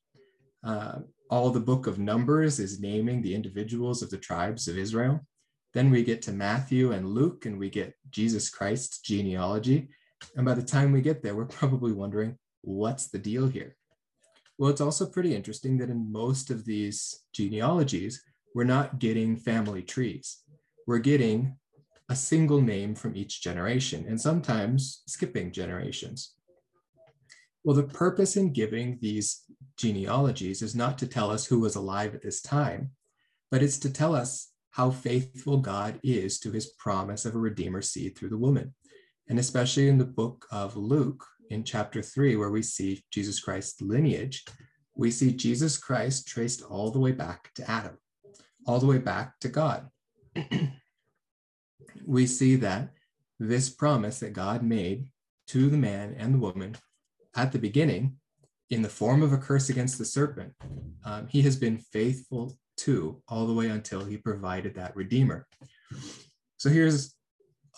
Uh, 0.63 1.01
all 1.29 1.51
the 1.51 1.59
book 1.59 1.85
of 1.85 1.99
Numbers 1.99 2.59
is 2.59 2.79
naming 2.79 3.21
the 3.21 3.35
individuals 3.35 4.01
of 4.01 4.09
the 4.09 4.17
tribes 4.17 4.67
of 4.67 4.79
Israel. 4.79 5.19
Then 5.75 5.91
we 5.91 6.03
get 6.03 6.23
to 6.23 6.31
Matthew 6.31 6.93
and 6.93 7.09
Luke, 7.09 7.45
and 7.45 7.59
we 7.59 7.69
get 7.69 7.93
Jesus 8.09 8.49
Christ's 8.49 9.01
genealogy. 9.01 9.89
And 10.35 10.47
by 10.47 10.55
the 10.55 10.63
time 10.63 10.91
we 10.91 11.01
get 11.01 11.21
there, 11.21 11.35
we're 11.35 11.45
probably 11.45 11.91
wondering, 11.91 12.39
what's 12.61 13.09
the 13.09 13.19
deal 13.19 13.47
here? 13.47 13.75
Well, 14.57 14.69
it's 14.69 14.81
also 14.81 15.05
pretty 15.05 15.35
interesting 15.35 15.77
that 15.77 15.89
in 15.89 16.11
most 16.11 16.49
of 16.49 16.65
these 16.65 17.23
genealogies, 17.33 18.23
we're 18.53 18.63
not 18.63 18.99
getting 18.99 19.35
family 19.35 19.81
trees. 19.81 20.43
We're 20.85 20.99
getting 20.99 21.57
a 22.09 22.15
single 22.15 22.61
name 22.61 22.93
from 22.93 23.15
each 23.15 23.41
generation, 23.41 24.05
and 24.07 24.19
sometimes 24.19 25.01
skipping 25.07 25.51
generations. 25.51 26.35
Well, 27.63 27.75
the 27.75 27.83
purpose 27.83 28.35
in 28.35 28.51
giving 28.51 28.99
these 29.01 29.41
genealogies 29.77 30.61
is 30.61 30.75
not 30.75 30.97
to 30.99 31.07
tell 31.07 31.31
us 31.31 31.45
who 31.45 31.59
was 31.61 31.75
alive 31.75 32.13
at 32.13 32.21
this 32.21 32.41
time, 32.41 32.91
but 33.49 33.63
it's 33.63 33.79
to 33.79 33.89
tell 33.89 34.15
us 34.15 34.51
how 34.71 34.91
faithful 34.91 35.57
God 35.57 35.99
is 36.03 36.39
to 36.39 36.51
his 36.51 36.73
promise 36.77 37.25
of 37.25 37.35
a 37.35 37.39
Redeemer 37.39 37.81
seed 37.81 38.17
through 38.17 38.29
the 38.29 38.37
woman. 38.37 38.73
And 39.29 39.39
especially 39.39 39.87
in 39.87 39.97
the 39.97 40.05
book 40.05 40.45
of 40.51 40.75
Luke, 40.75 41.25
in 41.53 41.63
chapter 41.63 42.01
3, 42.01 42.35
where 42.35 42.51
we 42.51 42.61
see 42.61 43.03
Jesus 43.11 43.39
Christ's 43.39 43.81
lineage, 43.81 44.43
we 44.95 45.11
see 45.11 45.31
Jesus 45.31 45.77
Christ 45.77 46.27
traced 46.27 46.61
all 46.63 46.91
the 46.91 46.99
way 46.99 47.11
back 47.11 47.53
to 47.55 47.69
Adam, 47.69 47.97
all 48.67 48.79
the 48.79 48.85
way 48.85 48.97
back 48.97 49.39
to 49.39 49.47
God. 49.47 49.87
we 52.05 52.27
see 52.27 52.55
that 52.57 52.89
this 53.39 53.69
promise 53.69 54.19
that 54.19 54.33
God 54.33 54.63
made 54.63 55.07
to 55.47 55.69
the 55.69 55.77
man 55.77 56.15
and 56.17 56.33
the 56.33 56.39
woman 56.39 56.75
at 57.35 57.51
the 57.51 57.59
beginning, 57.59 58.17
in 58.69 58.81
the 58.81 58.89
form 58.89 59.21
of 59.21 59.33
a 59.33 59.37
curse 59.37 59.69
against 59.69 59.97
the 59.97 60.05
serpent, 60.05 60.53
um, 61.05 61.27
he 61.27 61.41
has 61.43 61.55
been 61.55 61.77
faithful 61.77 62.57
to 62.77 63.21
all 63.27 63.45
the 63.45 63.53
way 63.53 63.67
until 63.67 64.03
he 64.03 64.17
provided 64.17 64.75
that 64.75 64.95
Redeemer. 64.95 65.47
So 66.57 66.69
here's 66.69 67.15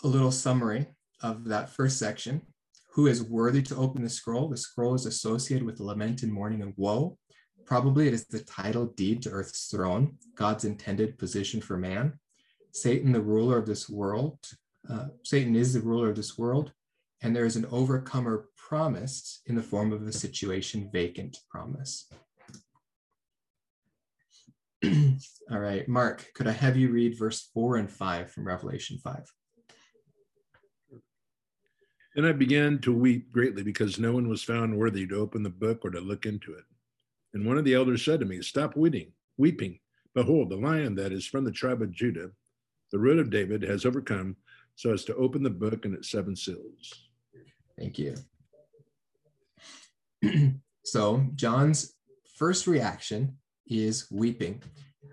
a 0.02 0.06
little 0.06 0.30
summary 0.30 0.86
of 1.22 1.44
that 1.46 1.70
first 1.70 1.98
section 1.98 2.42
who 2.96 3.06
is 3.06 3.22
worthy 3.22 3.60
to 3.60 3.76
open 3.76 4.02
the 4.02 4.08
scroll. 4.08 4.48
The 4.48 4.56
scroll 4.56 4.94
is 4.94 5.04
associated 5.04 5.66
with 5.66 5.80
lament 5.80 6.22
and 6.22 6.32
mourning 6.32 6.62
and 6.62 6.72
woe. 6.78 7.18
Probably 7.66 8.08
it 8.08 8.14
is 8.14 8.26
the 8.26 8.40
title 8.40 8.86
deed 8.86 9.22
to 9.22 9.30
Earth's 9.30 9.68
throne, 9.70 10.16
God's 10.34 10.64
intended 10.64 11.18
position 11.18 11.60
for 11.60 11.76
man. 11.76 12.18
Satan, 12.72 13.12
the 13.12 13.20
ruler 13.20 13.58
of 13.58 13.66
this 13.66 13.86
world, 13.90 14.38
uh, 14.88 15.08
Satan 15.24 15.54
is 15.54 15.74
the 15.74 15.80
ruler 15.80 16.08
of 16.08 16.16
this 16.16 16.38
world, 16.38 16.72
and 17.20 17.36
there 17.36 17.44
is 17.44 17.56
an 17.56 17.66
overcomer 17.70 18.48
promised 18.56 19.42
in 19.44 19.56
the 19.56 19.62
form 19.62 19.92
of 19.92 20.06
the 20.06 20.12
situation 20.12 20.88
vacant 20.90 21.36
promise. 21.50 22.10
All 25.50 25.60
right, 25.60 25.86
Mark, 25.86 26.28
could 26.34 26.46
I 26.46 26.52
have 26.52 26.78
you 26.78 26.88
read 26.90 27.18
verse 27.18 27.50
4 27.52 27.76
and 27.76 27.90
5 27.90 28.32
from 28.32 28.46
Revelation 28.46 28.98
5? 29.04 29.20
Then 32.16 32.24
I 32.24 32.32
began 32.32 32.78
to 32.78 32.94
weep 32.94 33.30
greatly 33.30 33.62
because 33.62 33.98
no 33.98 34.12
one 34.12 34.26
was 34.26 34.42
found 34.42 34.74
worthy 34.74 35.06
to 35.06 35.16
open 35.16 35.42
the 35.42 35.50
book 35.50 35.84
or 35.84 35.90
to 35.90 36.00
look 36.00 36.24
into 36.24 36.54
it. 36.54 36.64
And 37.34 37.44
one 37.44 37.58
of 37.58 37.64
the 37.66 37.74
elders 37.74 38.02
said 38.02 38.20
to 38.20 38.26
me, 38.26 38.40
Stop 38.40 38.74
weeping, 38.74 39.12
weeping. 39.36 39.78
Behold, 40.14 40.48
the 40.48 40.56
lion 40.56 40.94
that 40.94 41.12
is 41.12 41.26
from 41.26 41.44
the 41.44 41.52
tribe 41.52 41.82
of 41.82 41.92
Judah, 41.92 42.30
the 42.90 42.98
root 42.98 43.18
of 43.18 43.28
David, 43.28 43.60
has 43.64 43.84
overcome 43.84 44.34
so 44.76 44.94
as 44.94 45.04
to 45.04 45.14
open 45.16 45.42
the 45.42 45.50
book 45.50 45.84
and 45.84 45.92
its 45.92 46.10
seven 46.10 46.34
seals. 46.34 47.10
Thank 47.78 47.98
you. 47.98 48.14
so, 50.86 51.26
John's 51.34 51.92
first 52.38 52.66
reaction 52.66 53.36
is 53.66 54.06
weeping. 54.10 54.62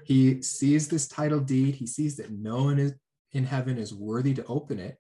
He 0.06 0.42
sees 0.42 0.88
this 0.88 1.10
title 1.10 1.42
deed, 1.42 1.76
he 1.76 1.86
sees 1.86 2.16
that 2.16 2.32
no 2.32 2.64
one 2.64 2.80
is 2.80 2.94
in 3.34 3.44
heaven 3.44 3.78
is 3.78 3.94
worthy 3.94 4.34
to 4.36 4.46
open 4.46 4.80
it. 4.80 4.98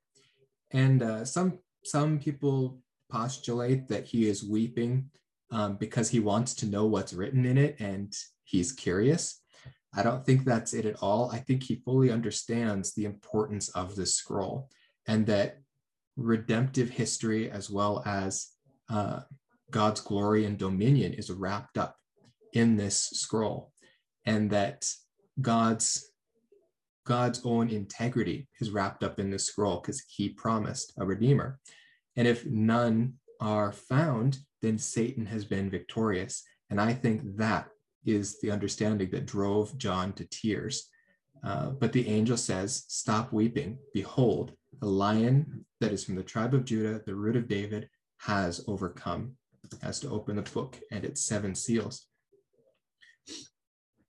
And 0.71 1.01
uh, 1.01 1.23
some 1.23 1.59
some 1.83 2.19
people 2.19 2.79
postulate 3.09 3.87
that 3.87 4.05
he 4.05 4.27
is 4.27 4.43
weeping 4.43 5.09
um, 5.51 5.75
because 5.75 6.09
he 6.09 6.19
wants 6.19 6.53
to 6.55 6.65
know 6.65 6.85
what's 6.85 7.13
written 7.13 7.45
in 7.45 7.57
it 7.57 7.75
and 7.79 8.13
he's 8.43 8.71
curious. 8.71 9.41
I 9.95 10.01
don't 10.01 10.25
think 10.25 10.43
that's 10.43 10.73
it 10.73 10.85
at 10.85 11.01
all. 11.03 11.29
I 11.31 11.37
think 11.37 11.63
he 11.63 11.75
fully 11.75 12.09
understands 12.09 12.93
the 12.93 13.05
importance 13.05 13.69
of 13.69 13.95
this 13.95 14.15
scroll 14.15 14.69
and 15.07 15.25
that 15.27 15.59
redemptive 16.17 16.89
history, 16.89 17.51
as 17.51 17.69
well 17.69 18.01
as 18.05 18.49
uh, 18.89 19.21
God's 19.71 20.01
glory 20.01 20.45
and 20.45 20.57
dominion, 20.57 21.13
is 21.13 21.31
wrapped 21.31 21.77
up 21.77 21.95
in 22.53 22.75
this 22.77 22.97
scroll, 23.13 23.71
and 24.25 24.49
that 24.51 24.87
God's 25.41 26.12
God's 27.05 27.41
own 27.43 27.69
integrity 27.69 28.47
is 28.61 28.71
wrapped 28.71 29.03
up 29.03 29.19
in 29.19 29.29
this 29.29 29.47
scroll 29.47 29.79
because 29.79 30.03
he 30.07 30.29
promised 30.29 30.93
a 30.97 31.05
redeemer. 31.05 31.59
And 32.15 32.27
if 32.27 32.45
none 32.45 33.15
are 33.39 33.71
found, 33.71 34.39
then 34.61 34.77
Satan 34.77 35.25
has 35.25 35.43
been 35.43 35.69
victorious. 35.69 36.43
And 36.69 36.79
I 36.79 36.93
think 36.93 37.37
that 37.37 37.67
is 38.05 38.39
the 38.39 38.51
understanding 38.51 39.09
that 39.11 39.25
drove 39.25 39.77
John 39.77 40.13
to 40.13 40.25
tears. 40.25 40.89
Uh, 41.43 41.71
but 41.71 41.91
the 41.91 42.07
angel 42.07 42.37
says, 42.37 42.85
Stop 42.87 43.33
weeping. 43.33 43.77
Behold, 43.93 44.53
the 44.79 44.87
lion 44.87 45.65
that 45.81 45.91
is 45.91 46.05
from 46.05 46.15
the 46.15 46.23
tribe 46.23 46.53
of 46.53 46.63
Judah, 46.65 47.01
the 47.05 47.15
root 47.15 47.35
of 47.35 47.49
David, 47.49 47.89
has 48.19 48.63
overcome, 48.67 49.33
has 49.81 49.99
to 49.99 50.09
open 50.09 50.37
the 50.37 50.41
book 50.41 50.79
and 50.91 51.03
its 51.03 51.25
seven 51.25 51.53
seals. 51.55 52.07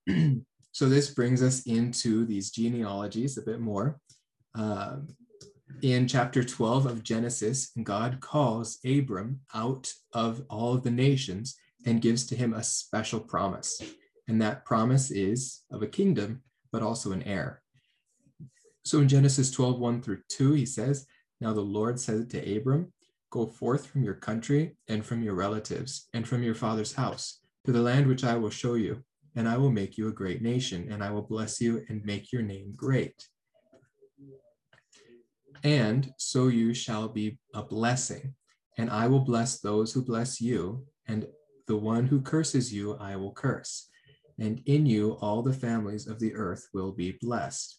So 0.75 0.89
this 0.89 1.11
brings 1.11 1.41
us 1.41 1.63
into 1.67 2.27
these 2.27 2.51
genealogies 2.51 3.39
a 3.39 3.43
bit 3.43 3.61
more. 3.61 4.01
Um, 4.57 5.07
in 5.83 6.09
chapter 6.09 6.43
12 6.43 6.87
of 6.87 7.05
Genesis, 7.05 7.71
God 7.85 8.19
calls 8.21 8.81
Abram 8.85 9.39
out 9.55 9.93
of 10.13 10.43
all 10.51 10.75
of 10.75 10.83
the 10.83 10.91
nations 10.91 11.55
and 11.87 12.03
gives 12.03 12.27
to 12.27 12.35
him 12.35 12.53
a 12.53 12.65
special 12.65 13.21
promise. 13.21 13.81
And 14.27 14.43
that 14.43 14.65
promise 14.65 15.13
is 15.13 15.63
of 15.71 15.81
a 15.83 15.87
kingdom, 15.87 16.43
but 16.73 16.83
also 16.83 17.13
an 17.13 17.23
heir. 17.23 17.63
So 18.85 18.99
in 18.99 19.07
Genesis 19.07 19.53
12, 19.53 19.79
1 19.79 20.03
through 20.03 20.23
2, 20.29 20.55
he 20.55 20.67
says, 20.67 21.07
Now 21.41 21.53
the 21.53 21.61
Lord 21.61 22.01
said 22.01 22.29
to 22.31 22.57
Abram, 22.57 22.93
Go 23.31 23.47
forth 23.47 23.87
from 23.87 24.03
your 24.03 24.15
country 24.15 24.77
and 24.89 25.07
from 25.07 25.23
your 25.23 25.35
relatives 25.35 26.09
and 26.13 26.27
from 26.27 26.43
your 26.43 26.57
father's 26.57 26.95
house 26.95 27.39
to 27.65 27.71
the 27.71 27.81
land 27.81 28.09
which 28.09 28.25
I 28.25 28.35
will 28.35 28.51
show 28.51 28.75
you, 28.75 29.05
and 29.37 29.49
I 29.49 29.57
will 29.57 29.71
make 29.71 29.99
you 29.99 30.09
a 30.09 30.13
great 30.13 30.43
nation, 30.43 30.89
and 30.91 31.03
I 31.03 31.11
will 31.11 31.23
bless 31.23 31.61
you 31.61 31.85
and 31.89 32.05
make 32.05 32.33
your 32.33 32.43
name 32.43 32.73
great. 32.77 33.29
And 35.63 36.13
so 36.19 36.49
you 36.49 36.75
shall 36.75 37.09
be 37.09 37.39
a 37.55 37.63
blessing, 37.63 38.35
and 38.79 38.91
I 38.91 39.09
will 39.09 39.21
bless 39.21 39.61
those 39.61 39.93
who 39.93 40.05
bless 40.05 40.41
you, 40.41 40.85
and 41.09 41.27
the 41.67 41.77
one 41.77 42.07
who 42.07 42.21
curses 42.21 42.73
you 42.73 42.97
I 43.01 43.17
will 43.17 43.33
curse. 43.33 43.89
And 44.39 44.61
in 44.67 44.85
you 44.85 45.13
all 45.21 45.43
the 45.43 45.53
families 45.53 46.07
of 46.07 46.19
the 46.19 46.35
earth 46.35 46.69
will 46.75 46.93
be 46.93 47.17
blessed. 47.21 47.79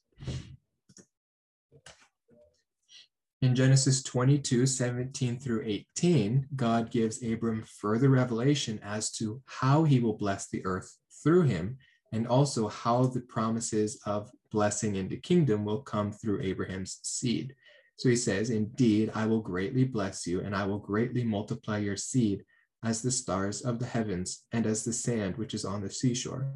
In 3.42 3.54
Genesis 3.54 4.02
22, 4.02 4.66
17 4.66 5.40
through 5.40 5.62
18, 5.66 6.48
God 6.56 6.90
gives 6.90 7.22
Abram 7.22 7.64
further 7.64 8.10
revelation 8.10 8.80
as 8.84 9.12
to 9.18 9.42
how 9.46 9.84
he 9.84 10.00
will 10.00 10.18
bless 10.18 10.48
the 10.48 10.66
earth 10.66 10.98
through 11.26 11.42
him, 11.42 11.78
and 12.14 12.26
also 12.26 12.70
how 12.70 13.08
the 13.08 13.20
promises 13.20 14.00
of 14.06 14.32
blessing 14.52 14.96
into 14.96 15.18
kingdom 15.18 15.66
will 15.66 15.82
come 15.82 16.14
through 16.14 16.42
Abraham's 16.42 17.00
seed. 17.04 17.54
So 17.98 18.08
he 18.08 18.16
says, 18.16 18.50
Indeed, 18.50 19.12
I 19.14 19.26
will 19.26 19.42
greatly 19.42 19.84
bless 19.84 20.26
you, 20.26 20.40
and 20.40 20.56
I 20.56 20.66
will 20.66 20.80
greatly 20.80 21.26
multiply 21.26 21.80
your 21.80 21.98
seed 21.98 22.46
as 22.86 23.02
the 23.02 23.12
stars 23.12 23.62
of 23.62 23.80
the 23.80 23.86
heavens, 23.86 24.46
and 24.54 24.66
as 24.66 24.86
the 24.86 24.94
sand 24.94 25.36
which 25.36 25.54
is 25.54 25.66
on 25.66 25.82
the 25.82 25.90
seashore. 25.90 26.48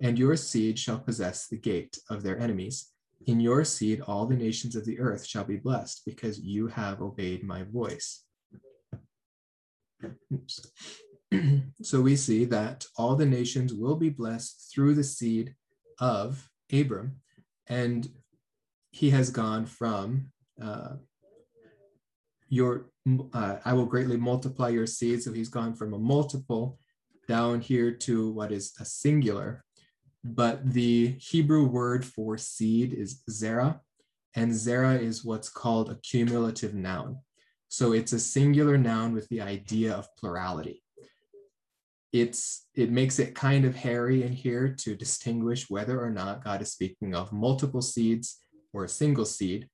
And 0.00 0.18
your 0.18 0.36
seed 0.36 0.78
shall 0.78 0.98
possess 0.98 1.46
the 1.46 1.56
gate 1.56 1.96
of 2.10 2.22
their 2.22 2.38
enemies 2.38 2.92
in 3.26 3.40
your 3.40 3.64
seed, 3.64 4.00
all 4.02 4.26
the 4.26 4.36
nations 4.36 4.74
of 4.74 4.84
the 4.84 4.98
earth 4.98 5.26
shall 5.26 5.44
be 5.44 5.56
blessed 5.56 6.02
because 6.04 6.40
you 6.40 6.66
have 6.68 7.00
obeyed 7.00 7.44
my 7.44 7.62
voice. 7.62 8.24
so 11.82 12.00
we 12.00 12.16
see 12.16 12.44
that 12.46 12.84
all 12.96 13.16
the 13.16 13.26
nations 13.26 13.72
will 13.72 13.96
be 13.96 14.10
blessed 14.10 14.70
through 14.72 14.94
the 14.94 15.04
seed 15.04 15.54
of 15.98 16.48
Abram. 16.72 17.16
And 17.68 18.08
he 18.90 19.10
has 19.10 19.30
gone 19.30 19.66
from 19.66 20.32
uh, 20.62 20.94
your, 22.48 22.90
uh, 23.32 23.56
I 23.64 23.72
will 23.72 23.86
greatly 23.86 24.16
multiply 24.16 24.68
your 24.68 24.86
seed. 24.86 25.22
So 25.22 25.32
he's 25.32 25.48
gone 25.48 25.74
from 25.74 25.94
a 25.94 25.98
multiple 25.98 26.78
down 27.28 27.60
here 27.60 27.92
to 27.92 28.30
what 28.30 28.52
is 28.52 28.74
a 28.80 28.84
singular 28.84 29.64
but 30.24 30.72
the 30.72 31.16
Hebrew 31.18 31.64
word 31.66 32.04
for 32.04 32.38
seed 32.38 32.92
is 32.92 33.22
zera, 33.28 33.80
and 34.36 34.52
zera 34.52 35.00
is 35.00 35.24
what's 35.24 35.48
called 35.48 35.90
a 35.90 35.96
cumulative 35.96 36.74
noun. 36.74 37.18
So 37.68 37.92
it's 37.92 38.12
a 38.12 38.20
singular 38.20 38.78
noun 38.78 39.14
with 39.14 39.28
the 39.28 39.40
idea 39.40 39.94
of 39.94 40.06
plurality. 40.16 40.81
It's 42.12 42.66
it 42.74 42.90
makes 42.90 43.18
it 43.18 43.34
kind 43.34 43.64
of 43.64 43.74
hairy 43.74 44.22
in 44.22 44.32
here 44.32 44.74
to 44.80 44.94
distinguish 44.94 45.70
whether 45.70 46.00
or 46.00 46.10
not 46.10 46.44
God 46.44 46.60
is 46.60 46.72
speaking 46.72 47.14
of 47.14 47.32
multiple 47.32 47.82
seeds 47.82 48.38
or 48.72 48.84
a 48.84 48.88
single 48.88 49.24
seed. 49.24 49.68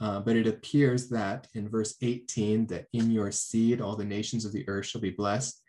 Uh, 0.00 0.20
but 0.20 0.36
it 0.36 0.46
appears 0.46 1.08
that 1.08 1.46
in 1.54 1.68
verse 1.68 1.94
18 2.02 2.66
that 2.66 2.86
in 2.92 3.10
your 3.10 3.30
seed 3.30 3.80
all 3.80 3.94
the 3.94 4.04
nations 4.04 4.44
of 4.44 4.52
the 4.52 4.68
earth 4.68 4.86
shall 4.86 5.00
be 5.00 5.10
blessed. 5.10 5.60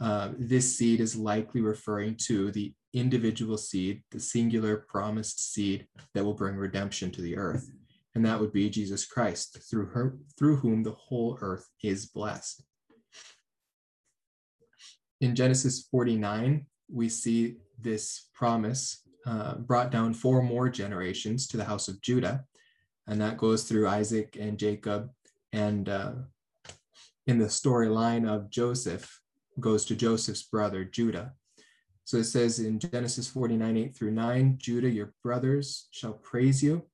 Uh, 0.00 0.30
this 0.38 0.76
seed 0.76 1.00
is 1.00 1.14
likely 1.14 1.60
referring 1.60 2.16
to 2.16 2.50
the 2.50 2.72
individual 2.92 3.56
seed, 3.56 4.02
the 4.10 4.18
singular 4.18 4.84
promised 4.88 5.52
seed 5.52 5.86
that 6.14 6.24
will 6.24 6.34
bring 6.34 6.56
redemption 6.56 7.10
to 7.12 7.22
the 7.22 7.36
earth. 7.36 7.70
And 8.14 8.24
that 8.26 8.40
would 8.40 8.52
be 8.52 8.68
Jesus 8.70 9.06
Christ, 9.06 9.58
through 9.70 9.86
her, 9.86 10.18
through 10.36 10.56
whom 10.56 10.82
the 10.82 10.92
whole 10.92 11.38
earth 11.40 11.68
is 11.82 12.06
blessed. 12.06 12.64
In 15.20 15.34
Genesis 15.34 15.86
49, 15.90 16.66
we 16.92 17.08
see 17.08 17.56
this 17.78 18.28
promise 18.34 19.02
uh, 19.26 19.56
brought 19.56 19.90
down 19.90 20.14
four 20.14 20.42
more 20.42 20.68
generations 20.68 21.46
to 21.48 21.56
the 21.56 21.64
house 21.64 21.88
of 21.88 22.00
Judah. 22.00 22.44
And 23.06 23.20
that 23.20 23.36
goes 23.36 23.64
through 23.64 23.88
Isaac 23.88 24.36
and 24.40 24.58
Jacob. 24.58 25.10
And 25.52 25.88
uh, 25.88 26.12
in 27.26 27.38
the 27.38 27.46
storyline 27.46 28.28
of 28.28 28.50
Joseph, 28.50 29.20
goes 29.58 29.84
to 29.84 29.96
Joseph's 29.96 30.42
brother, 30.42 30.84
Judah. 30.84 31.32
So 32.04 32.18
it 32.18 32.24
says 32.24 32.58
in 32.58 32.78
Genesis 32.78 33.28
49, 33.28 33.76
8 33.76 33.96
through 33.96 34.10
9, 34.12 34.58
Judah, 34.58 34.90
your 34.90 35.12
brothers 35.22 35.88
shall 35.90 36.14
praise 36.14 36.62
you. 36.62 36.86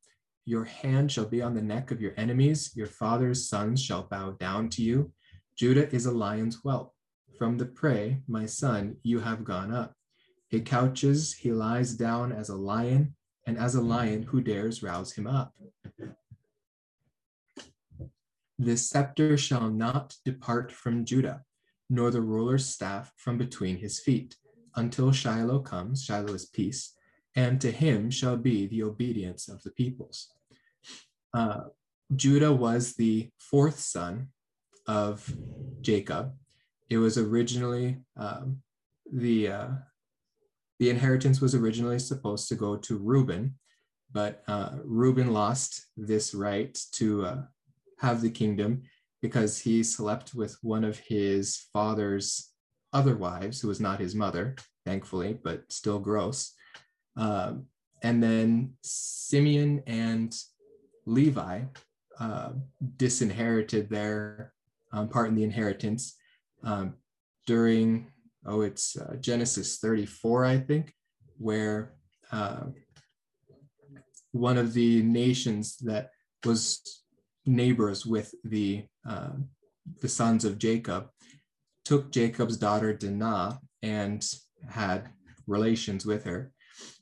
Your 0.45 0.65
hand 0.65 1.11
shall 1.11 1.27
be 1.27 1.43
on 1.43 1.55
the 1.55 1.63
neck 1.63 1.91
of 1.91 2.01
your 2.01 2.13
enemies. 2.17 2.73
Your 2.75 2.87
father's 2.87 3.49
sons 3.49 3.83
shall 3.83 4.03
bow 4.03 4.33
down 4.33 4.69
to 4.71 4.83
you. 4.83 5.13
Judah 5.57 5.89
is 5.95 6.07
a 6.07 6.13
lion's 6.13 6.57
whelp. 6.57 6.93
From 7.39 7.59
the 7.59 7.67
prey, 7.67 8.23
my 8.27 8.47
son, 8.47 8.97
you 9.03 9.21
have 9.21 9.45
gone 9.45 9.73
up. 9.73 9.95
He 10.49 10.61
couches, 10.61 11.35
he 11.35 11.53
lies 11.53 11.95
down 11.95 12.33
as 12.33 12.49
a 12.49 12.57
lion, 12.57 13.15
and 13.47 13.59
as 13.59 13.75
a 13.75 13.83
lion, 13.83 14.23
who 14.23 14.41
dares 14.41 14.83
rouse 14.83 15.13
him 15.13 15.27
up? 15.27 15.53
The 18.59 18.77
scepter 18.77 19.37
shall 19.37 19.69
not 19.71 20.17
depart 20.25 20.73
from 20.73 21.05
Judah, 21.05 21.43
nor 21.91 22.11
the 22.11 22.23
ruler's 22.23 22.67
staff 22.67 23.13
from 23.17 23.37
between 23.37 23.77
his 23.77 24.01
feet 24.01 24.37
until 24.75 25.13
Shiloh 25.13 25.61
comes, 25.61 26.05
Shiloh 26.05 26.35
is 26.35 26.47
peace, 26.47 26.95
and 27.35 27.61
to 27.61 27.71
him 27.71 28.11
shall 28.11 28.37
be 28.37 28.67
the 28.67 28.83
obedience 28.83 29.49
of 29.49 29.63
the 29.63 29.71
peoples. 29.71 30.29
Uh, 31.35 31.65
Judah 32.15 32.53
was 32.53 32.95
the 32.95 33.31
fourth 33.39 33.79
son 33.79 34.29
of 34.87 35.37
Jacob. 35.83 36.33
It 36.89 36.99
was 36.99 37.19
originally 37.19 37.99
um, 38.17 38.63
the 39.13 39.49
uh, 39.49 39.69
the 40.79 40.91
inheritance 40.91 41.41
was 41.41 41.55
originally 41.55 41.99
supposed 41.99 42.49
to 42.49 42.55
go 42.55 42.77
to 42.77 42.99
Reuben, 42.99 43.55
but 44.13 44.43
uh, 44.47 44.77
Reuben 44.85 45.33
lost 45.33 45.87
this 45.97 46.35
right 46.35 46.79
to 46.93 47.25
uh, 47.25 47.43
have 47.99 48.21
the 48.21 48.31
kingdom 48.31 48.83
because 49.23 49.59
he 49.59 49.83
slept 49.83 50.35
with 50.35 50.57
one 50.63 50.85
of 50.85 50.99
his 50.99 51.67
father's 51.73 52.53
other 52.93 53.17
wives, 53.17 53.61
who 53.61 53.69
was 53.69 53.81
not 53.81 54.01
his 54.01 54.15
mother, 54.15 54.55
thankfully, 54.85 55.39
but 55.43 55.65
still 55.71 55.99
gross. 55.99 56.53
Um, 57.17 57.67
and 58.03 58.23
then 58.23 58.75
Simeon 58.83 59.83
and 59.87 60.35
Levi 61.07 61.63
uh, 62.21 62.51
disinherited 62.97 63.89
their 63.89 64.53
um, 64.93 65.09
part 65.09 65.29
in 65.29 65.35
the 65.35 65.45
inheritance 65.45 66.15
um, 66.65 66.95
during, 67.47 68.09
oh, 68.47 68.63
it's 68.63 68.97
uh, 68.97 69.17
Genesis 69.21 69.79
34, 69.79 70.45
I 70.45 70.59
think, 70.59 70.93
where 71.39 71.93
uh, 72.33 72.65
one 74.33 74.59
of 74.59 74.73
the 74.75 75.03
nations 75.03 75.77
that 75.79 76.11
was 76.45 77.03
neighbors 77.47 78.05
with 78.05 78.35
the 78.45 78.85
uh, 79.09 79.33
the 80.01 80.09
sons 80.09 80.45
of 80.45 80.59
Jacob 80.59 81.09
took 81.85 82.11
Jacob's 82.11 82.57
daughter 82.57 82.93
Dinah 82.93 83.61
and 83.83 84.27
had 84.69 85.09
relations 85.47 86.05
with 86.05 86.25
her. 86.25 86.53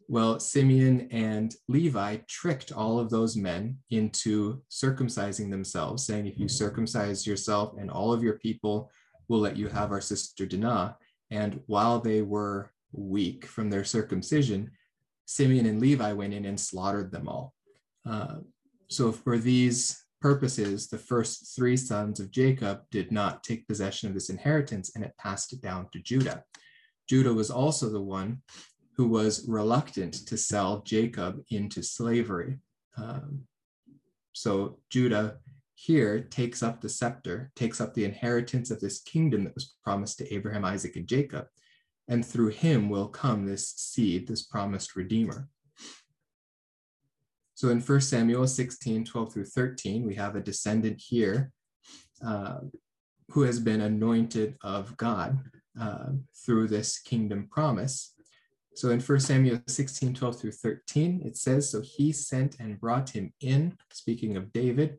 Well, 0.06 0.38
Simeon 0.38 1.08
and 1.10 1.54
Levi 1.68 2.18
tricked 2.28 2.72
all 2.72 2.98
of 2.98 3.08
those 3.08 3.36
men 3.36 3.78
into 3.90 4.62
circumcising 4.70 5.50
themselves, 5.50 6.06
saying, 6.06 6.26
If 6.26 6.38
you 6.38 6.46
circumcise 6.46 7.26
yourself 7.26 7.74
and 7.78 7.90
all 7.90 8.12
of 8.12 8.22
your 8.22 8.38
people, 8.38 8.90
will 9.28 9.40
let 9.40 9.56
you 9.56 9.68
have 9.68 9.90
our 9.90 10.00
sister 10.00 10.46
Dinah. 10.46 10.96
And 11.30 11.60
while 11.66 12.00
they 12.00 12.22
were 12.22 12.72
weak 12.92 13.46
from 13.46 13.70
their 13.70 13.84
circumcision, 13.84 14.70
Simeon 15.26 15.66
and 15.66 15.80
Levi 15.80 16.12
went 16.12 16.34
in 16.34 16.44
and 16.44 16.58
slaughtered 16.58 17.10
them 17.10 17.28
all. 17.28 17.54
Uh, 18.06 18.36
so, 18.88 19.10
for 19.10 19.38
these 19.38 20.04
purposes, 20.20 20.88
the 20.88 20.98
first 20.98 21.54
three 21.56 21.76
sons 21.76 22.20
of 22.20 22.30
Jacob 22.30 22.82
did 22.90 23.10
not 23.10 23.42
take 23.42 23.66
possession 23.66 24.08
of 24.08 24.14
this 24.14 24.30
inheritance 24.30 24.94
and 24.94 25.04
it 25.04 25.16
passed 25.18 25.52
it 25.52 25.60
down 25.60 25.88
to 25.92 26.00
Judah. 26.00 26.44
Judah 27.08 27.32
was 27.32 27.50
also 27.50 27.88
the 27.90 28.00
one 28.00 28.42
who 28.96 29.08
was 29.08 29.46
reluctant 29.48 30.14
to 30.26 30.36
sell 30.36 30.82
Jacob 30.82 31.42
into 31.50 31.82
slavery. 31.82 32.58
Um, 32.96 33.42
so 34.32 34.78
Judah 34.90 35.38
here 35.74 36.20
takes 36.20 36.62
up 36.62 36.80
the 36.80 36.88
scepter, 36.88 37.50
takes 37.56 37.80
up 37.80 37.94
the 37.94 38.04
inheritance 38.04 38.70
of 38.70 38.80
this 38.80 39.00
kingdom 39.00 39.44
that 39.44 39.54
was 39.54 39.74
promised 39.82 40.18
to 40.18 40.34
Abraham, 40.34 40.64
Isaac, 40.64 40.96
and 40.96 41.06
Jacob. 41.06 41.46
And 42.08 42.24
through 42.24 42.48
him 42.48 42.88
will 42.88 43.08
come 43.08 43.44
this 43.44 43.70
seed, 43.70 44.28
this 44.28 44.42
promised 44.42 44.94
redeemer. 44.94 45.48
So 47.54 47.70
in 47.70 47.80
1 47.80 48.00
Samuel 48.00 48.46
16, 48.46 49.04
12 49.04 49.32
through 49.32 49.44
13, 49.44 50.06
we 50.06 50.14
have 50.14 50.36
a 50.36 50.40
descendant 50.40 51.00
here 51.00 51.50
uh, 52.24 52.58
who 53.30 53.42
has 53.42 53.58
been 53.58 53.80
anointed 53.80 54.56
of 54.62 54.96
God 54.96 55.38
uh, 55.80 56.10
through 56.44 56.68
this 56.68 56.98
kingdom 56.98 57.48
promise. 57.50 58.14
So 58.74 58.90
in 58.90 59.00
1 59.00 59.20
Samuel 59.20 59.60
16, 59.68 60.14
12 60.14 60.40
through 60.40 60.52
13, 60.52 61.22
it 61.24 61.36
says, 61.36 61.70
So 61.70 61.80
he 61.80 62.12
sent 62.12 62.56
and 62.58 62.80
brought 62.80 63.10
him 63.10 63.32
in, 63.40 63.76
speaking 63.92 64.36
of 64.36 64.52
David. 64.52 64.98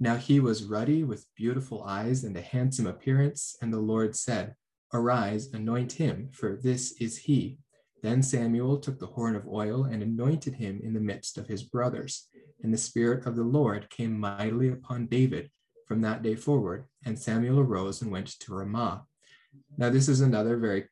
Now 0.00 0.16
he 0.16 0.38
was 0.38 0.64
ruddy 0.64 1.02
with 1.02 1.26
beautiful 1.36 1.82
eyes 1.82 2.22
and 2.24 2.36
a 2.36 2.40
handsome 2.40 2.86
appearance. 2.86 3.56
And 3.60 3.72
the 3.72 3.80
Lord 3.80 4.14
said, 4.14 4.54
Arise, 4.94 5.48
anoint 5.52 5.92
him, 5.92 6.30
for 6.32 6.56
this 6.56 6.92
is 7.00 7.18
he. 7.18 7.58
Then 8.02 8.22
Samuel 8.22 8.78
took 8.78 9.00
the 9.00 9.06
horn 9.06 9.34
of 9.34 9.48
oil 9.48 9.84
and 9.84 10.02
anointed 10.02 10.54
him 10.54 10.80
in 10.82 10.94
the 10.94 11.00
midst 11.00 11.36
of 11.36 11.48
his 11.48 11.64
brothers. 11.64 12.28
And 12.62 12.72
the 12.72 12.78
Spirit 12.78 13.26
of 13.26 13.34
the 13.34 13.42
Lord 13.42 13.90
came 13.90 14.18
mightily 14.18 14.68
upon 14.68 15.06
David 15.06 15.50
from 15.86 16.00
that 16.02 16.22
day 16.22 16.36
forward. 16.36 16.84
And 17.04 17.18
Samuel 17.18 17.58
arose 17.58 18.00
and 18.00 18.10
went 18.10 18.28
to 18.28 18.54
Ramah. 18.54 19.04
Now, 19.76 19.90
this 19.90 20.08
is 20.08 20.20
another 20.20 20.56
very, 20.56 20.84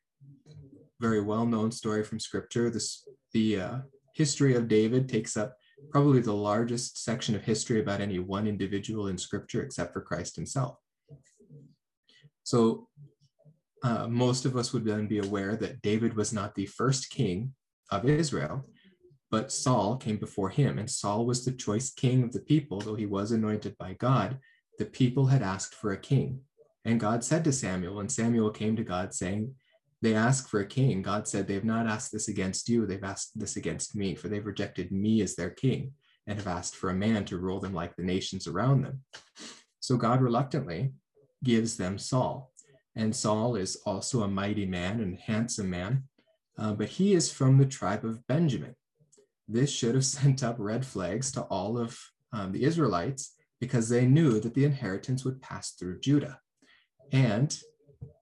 very 0.99 1.21
well 1.21 1.45
known 1.45 1.71
story 1.71 2.03
from 2.03 2.19
Scripture. 2.19 2.69
This, 2.69 3.07
the 3.31 3.61
uh, 3.61 3.77
history 4.13 4.55
of 4.55 4.67
David 4.67 5.07
takes 5.07 5.37
up 5.37 5.56
probably 5.91 6.21
the 6.21 6.33
largest 6.33 7.03
section 7.03 7.35
of 7.35 7.43
history 7.43 7.79
about 7.79 8.01
any 8.01 8.19
one 8.19 8.47
individual 8.47 9.07
in 9.07 9.17
Scripture 9.17 9.61
except 9.61 9.93
for 9.93 10.01
Christ 10.01 10.35
himself. 10.35 10.77
So, 12.43 12.87
uh, 13.83 14.07
most 14.07 14.45
of 14.45 14.55
us 14.55 14.73
would 14.73 14.85
then 14.85 15.07
be 15.07 15.19
aware 15.19 15.55
that 15.55 15.81
David 15.81 16.15
was 16.15 16.33
not 16.33 16.55
the 16.55 16.65
first 16.65 17.09
king 17.09 17.53
of 17.91 18.05
Israel, 18.05 18.65
but 19.29 19.51
Saul 19.51 19.97
came 19.97 20.17
before 20.17 20.49
him, 20.49 20.79
and 20.79 20.89
Saul 20.89 21.25
was 21.25 21.43
the 21.43 21.51
choice 21.51 21.91
king 21.91 22.23
of 22.23 22.31
the 22.31 22.39
people, 22.39 22.79
though 22.79 22.95
he 22.95 23.05
was 23.05 23.31
anointed 23.31 23.77
by 23.77 23.93
God. 23.93 24.39
The 24.79 24.85
people 24.85 25.27
had 25.27 25.41
asked 25.41 25.75
for 25.75 25.91
a 25.91 25.97
king. 25.97 26.41
And 26.85 26.99
God 26.99 27.23
said 27.23 27.43
to 27.43 27.51
Samuel, 27.51 27.99
and 27.99 28.11
Samuel 28.11 28.49
came 28.49 28.75
to 28.77 28.83
God 28.83 29.13
saying, 29.13 29.53
They 30.01 30.13
ask 30.13 30.47
for 30.47 30.59
a 30.59 30.65
king. 30.65 31.01
God 31.01 31.27
said, 31.27 31.47
They 31.47 31.55
have 31.55 31.63
not 31.65 31.87
asked 31.87 32.11
this 32.11 32.27
against 32.27 32.69
you, 32.69 32.85
they've 32.85 33.03
asked 33.03 33.37
this 33.39 33.55
against 33.55 33.95
me, 33.95 34.15
for 34.15 34.27
they've 34.27 34.45
rejected 34.45 34.91
me 34.91 35.21
as 35.21 35.35
their 35.35 35.49
king 35.49 35.93
and 36.27 36.37
have 36.37 36.47
asked 36.47 36.75
for 36.75 36.89
a 36.89 36.95
man 36.95 37.25
to 37.25 37.37
rule 37.37 37.59
them 37.59 37.73
like 37.73 37.95
the 37.95 38.03
nations 38.03 38.47
around 38.47 38.83
them. 38.83 39.01
So 39.79 39.95
God 39.95 40.21
reluctantly 40.21 40.93
gives 41.43 41.77
them 41.77 41.97
Saul. 41.97 42.51
And 42.95 43.15
Saul 43.15 43.55
is 43.55 43.77
also 43.85 44.23
a 44.23 44.27
mighty 44.27 44.65
man 44.65 44.99
and 44.99 45.17
handsome 45.17 45.69
man, 45.69 46.03
uh, 46.57 46.73
but 46.73 46.89
he 46.89 47.13
is 47.13 47.31
from 47.31 47.57
the 47.57 47.65
tribe 47.65 48.03
of 48.03 48.25
Benjamin. 48.27 48.75
This 49.47 49.71
should 49.71 49.95
have 49.95 50.05
sent 50.17 50.43
up 50.43 50.57
red 50.59 50.85
flags 50.85 51.31
to 51.33 51.41
all 51.43 51.77
of 51.77 51.97
um, 52.33 52.51
the 52.51 52.63
Israelites 52.63 53.33
because 53.59 53.89
they 53.89 54.05
knew 54.05 54.39
that 54.39 54.53
the 54.53 54.65
inheritance 54.65 55.23
would 55.25 55.41
pass 55.41 55.71
through 55.71 55.99
Judah. 55.99 56.39
And 57.11 57.57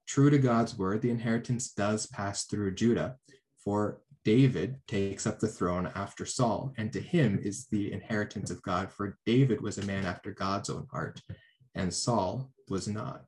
true 0.08 0.30
to 0.30 0.38
God's 0.38 0.78
word, 0.78 1.02
the 1.02 1.12
inheritance 1.12 1.72
does 1.72 2.06
pass 2.08 2.46
through 2.46 2.76
Judah, 2.76 3.16
for 3.64 4.02
David 4.24 4.80
takes 4.88 5.28
up 5.28 5.40
the 5.40 5.48
throne 5.48 5.92
after 5.96 6.26
Saul, 6.26 6.74
and 6.78 6.92
to 6.94 7.00
him 7.00 7.40
is 7.42 7.68
the 7.68 7.94
inheritance 7.94 8.50
of 8.50 8.62
God, 8.64 8.92
for 8.92 9.18
David 9.26 9.62
was 9.62 9.78
a 9.78 9.86
man 9.86 10.06
after 10.06 10.32
God's 10.32 10.70
own 10.70 10.88
heart, 10.92 11.22
and 11.76 11.94
Saul 11.94 12.52
was 12.70 12.88
not. 12.88 13.24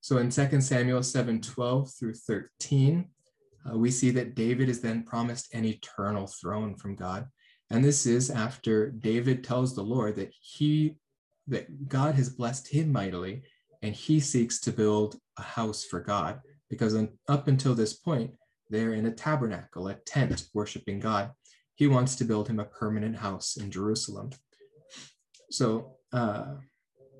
So 0.00 0.18
in 0.18 0.30
2 0.30 0.60
Samuel 0.60 1.02
7 1.02 1.40
12 1.40 1.90
through 1.98 2.14
13, 2.14 3.08
uh, 3.66 3.78
we 3.78 3.90
see 3.90 4.10
that 4.10 4.34
David 4.34 4.68
is 4.68 4.80
then 4.80 5.02
promised 5.02 5.54
an 5.54 5.64
eternal 5.64 6.26
throne 6.26 6.76
from 6.76 6.94
God. 6.94 7.26
And 7.70 7.82
this 7.82 8.06
is 8.06 8.30
after 8.30 8.90
David 8.90 9.42
tells 9.42 9.74
the 9.74 9.82
Lord 9.82 10.16
that 10.16 10.32
he 10.40 10.96
that 11.48 11.88
God 11.88 12.14
has 12.14 12.30
blessed 12.30 12.68
him 12.68 12.92
mightily, 12.92 13.42
and 13.84 13.94
he 13.94 14.18
seeks 14.18 14.58
to 14.60 14.72
build 14.72 15.18
a 15.38 15.42
house 15.42 15.84
for 15.84 16.00
God. 16.00 16.40
Because 16.70 16.96
up 17.28 17.48
until 17.48 17.74
this 17.74 17.92
point, 17.92 18.30
they're 18.70 18.94
in 18.94 19.04
a 19.04 19.10
tabernacle, 19.10 19.88
a 19.88 19.94
tent, 19.94 20.48
worshiping 20.54 21.00
God. 21.00 21.32
He 21.74 21.86
wants 21.86 22.16
to 22.16 22.24
build 22.24 22.48
him 22.48 22.58
a 22.58 22.64
permanent 22.64 23.16
house 23.16 23.58
in 23.58 23.70
Jerusalem. 23.70 24.30
So 25.50 25.96
uh, 26.14 26.54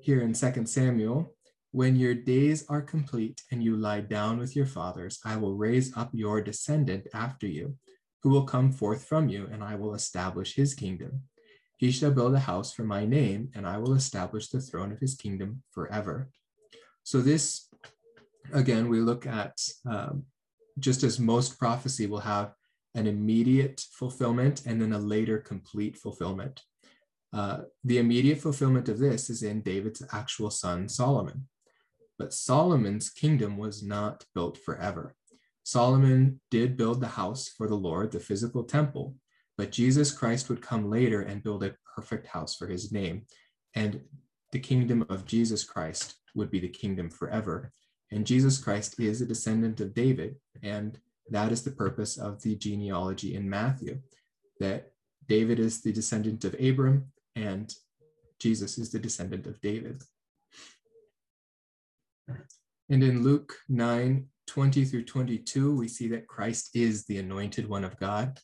here 0.01 0.21
in 0.21 0.33
2 0.33 0.65
Samuel, 0.65 1.35
when 1.71 1.95
your 1.95 2.15
days 2.15 2.65
are 2.67 2.81
complete 2.81 3.43
and 3.51 3.63
you 3.63 3.77
lie 3.77 4.01
down 4.01 4.39
with 4.39 4.55
your 4.55 4.65
fathers, 4.65 5.19
I 5.23 5.37
will 5.37 5.53
raise 5.55 5.95
up 5.95 6.09
your 6.13 6.41
descendant 6.41 7.07
after 7.13 7.45
you, 7.45 7.75
who 8.23 8.29
will 8.29 8.45
come 8.45 8.71
forth 8.71 9.05
from 9.05 9.29
you, 9.29 9.47
and 9.51 9.63
I 9.63 9.75
will 9.75 9.93
establish 9.93 10.55
his 10.55 10.73
kingdom. 10.73 11.21
He 11.77 11.91
shall 11.91 12.11
build 12.11 12.33
a 12.33 12.39
house 12.39 12.73
for 12.73 12.85
my 12.85 13.05
name, 13.05 13.51
and 13.53 13.67
I 13.67 13.77
will 13.77 13.93
establish 13.93 14.47
the 14.47 14.61
throne 14.61 14.91
of 14.91 14.99
his 14.99 15.13
kingdom 15.13 15.61
forever. 15.71 16.29
So, 17.05 17.21
this, 17.21 17.69
again, 18.51 18.89
we 18.89 18.99
look 18.99 19.27
at 19.27 19.61
um, 19.87 20.23
just 20.79 21.03
as 21.03 21.19
most 21.19 21.59
prophecy 21.59 22.07
will 22.07 22.19
have 22.19 22.53
an 22.95 23.05
immediate 23.05 23.79
fulfillment 23.91 24.63
and 24.65 24.81
then 24.81 24.91
a 24.91 24.97
later 24.97 25.37
complete 25.37 25.95
fulfillment. 25.95 26.63
Uh, 27.31 27.59
the 27.83 27.99
immediate 27.99 28.39
fulfillment 28.39 28.89
of 28.89 28.97
this 28.97 29.29
is 29.29 29.43
in 29.43 29.61
David's 29.61 30.01
actual 30.13 30.49
son, 30.49 30.89
Solomon. 30.89 31.47
But 32.17 32.33
Solomon's 32.33 33.11
kingdom 33.11 33.55
was 33.55 33.83
not 33.83 34.25
built 34.33 34.57
forever. 34.57 35.13
Solomon 35.63 36.41
did 36.49 36.75
build 36.75 37.01
the 37.01 37.07
house 37.07 37.49
for 37.49 37.67
the 37.67 37.75
Lord, 37.75 38.11
the 38.11 38.19
physical 38.19 38.63
temple, 38.63 39.15
but 39.59 39.71
Jesus 39.71 40.11
Christ 40.11 40.49
would 40.49 40.61
come 40.61 40.89
later 40.89 41.21
and 41.21 41.43
build 41.43 41.63
a 41.63 41.75
perfect 41.95 42.25
house 42.25 42.55
for 42.55 42.65
his 42.65 42.91
name. 42.91 43.27
And 43.75 44.01
the 44.51 44.59
kingdom 44.59 45.05
of 45.07 45.25
Jesus 45.25 45.63
Christ 45.63 46.15
would 46.35 46.51
be 46.51 46.59
the 46.59 46.69
kingdom 46.69 47.09
forever. 47.09 47.71
And 48.11 48.25
Jesus 48.25 48.57
Christ 48.57 48.99
is 48.99 49.21
a 49.21 49.25
descendant 49.25 49.81
of 49.81 49.93
David. 49.93 50.35
And 50.63 50.99
that 51.29 51.51
is 51.51 51.63
the 51.63 51.71
purpose 51.71 52.17
of 52.17 52.41
the 52.41 52.55
genealogy 52.55 53.35
in 53.35 53.49
Matthew 53.49 53.99
that 54.59 54.91
David 55.27 55.59
is 55.59 55.81
the 55.81 55.91
descendant 55.91 56.45
of 56.45 56.55
Abram 56.59 57.11
and 57.35 57.73
Jesus 58.39 58.77
is 58.77 58.91
the 58.91 58.99
descendant 58.99 59.47
of 59.47 59.59
David. 59.61 60.01
And 62.89 63.03
in 63.03 63.23
Luke 63.23 63.55
9 63.69 64.27
20 64.47 64.85
through 64.85 65.03
22, 65.03 65.75
we 65.75 65.87
see 65.87 66.07
that 66.09 66.27
Christ 66.27 66.69
is 66.75 67.05
the 67.05 67.17
anointed 67.17 67.67
one 67.67 67.83
of 67.83 67.97
God. 67.97 68.39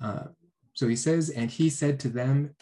Uh, 0.00 0.24
so 0.72 0.88
he 0.88 0.96
says, 0.96 1.28
And 1.28 1.50
he 1.50 1.68
said 1.68 2.00
to 2.00 2.08
them, 2.08 2.54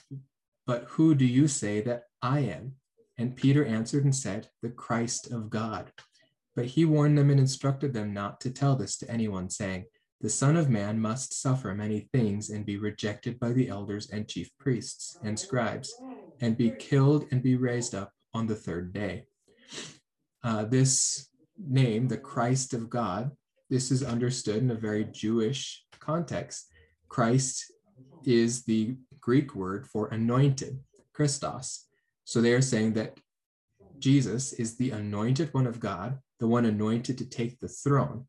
But 0.66 0.85
who 0.88 1.14
do 1.14 1.24
you 1.24 1.46
say 1.46 1.81
that 1.83 2.05
I 2.20 2.40
am? 2.40 2.74
And 3.18 3.37
Peter 3.37 3.64
answered 3.64 4.05
and 4.05 4.14
said, 4.14 4.48
The 4.62 4.70
Christ 4.70 5.31
of 5.31 5.50
God. 5.50 5.92
But 6.57 6.66
he 6.66 6.85
warned 6.85 7.18
them 7.18 7.31
and 7.31 7.40
instructed 7.40 7.92
them 7.92 8.12
not 8.12 8.40
to 8.42 8.50
tell 8.50 8.77
this 8.77 8.96
to 8.98 9.11
anyone, 9.11 9.50
saying, 9.50 9.85
The 10.20 10.31
Son 10.31 10.57
of 10.57 10.70
Man 10.70 11.00
must 11.00 11.40
suffer 11.40 11.74
many 11.74 12.09
things 12.12 12.50
and 12.50 12.64
be 12.64 12.77
rejected 12.77 13.38
by 13.38 13.53
the 13.53 13.68
elders 13.68 14.11
and 14.11 14.29
chief 14.29 14.50
priests 14.59 15.18
and 15.22 15.38
scribes, 15.38 15.94
and 16.40 16.57
be 16.57 16.70
killed 16.70 17.27
and 17.31 17.42
be 17.42 17.56
raised 17.56 17.94
up 17.94 18.12
on 18.33 18.46
the 18.46 18.56
third 18.56 18.92
day. 18.92 19.27
Uh, 20.42 20.65
this 20.65 21.29
name, 21.58 22.08
the 22.08 22.19
Christ 22.19 22.75
of 22.75 22.90
God, 22.90 23.31
this 23.71 23.90
is 23.90 24.02
understood 24.02 24.56
in 24.56 24.71
a 24.71 24.77
very 24.77 25.04
Jewish 25.04 25.85
context. 25.98 26.69
Christ 27.08 27.73
is 28.25 28.65
the 28.65 28.96
Greek 29.21 29.54
word 29.54 29.87
for 29.87 30.08
anointed, 30.08 30.79
Christos. 31.12 31.87
So 32.25 32.40
they 32.40 32.52
are 32.52 32.62
saying 32.62 32.94
that 32.94 33.18
Jesus 33.98 34.52
is 34.54 34.77
the 34.77 34.90
anointed 34.90 35.52
one 35.52 35.66
of 35.66 35.81
God, 35.81 36.18
the 36.40 36.46
one 36.46 36.64
anointed 36.64 37.18
to 37.18 37.29
take 37.29 37.60
the 37.60 37.68
throne. 37.68 38.27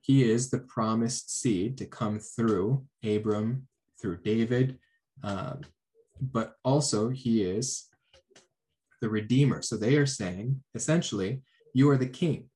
He 0.00 0.28
is 0.28 0.50
the 0.50 0.58
promised 0.58 1.40
seed 1.40 1.78
to 1.78 1.86
come 1.86 2.18
through 2.18 2.84
Abram, 3.04 3.68
through 4.00 4.18
David, 4.18 4.78
uh, 5.22 5.54
but 6.20 6.54
also 6.64 7.08
he 7.08 7.42
is 7.42 7.88
the 9.00 9.08
Redeemer. 9.08 9.62
So 9.62 9.76
they 9.76 9.96
are 9.96 10.06
saying, 10.06 10.62
essentially, 10.74 11.42
you 11.74 11.88
are 11.90 11.96
the 11.96 12.06
king. 12.06 12.50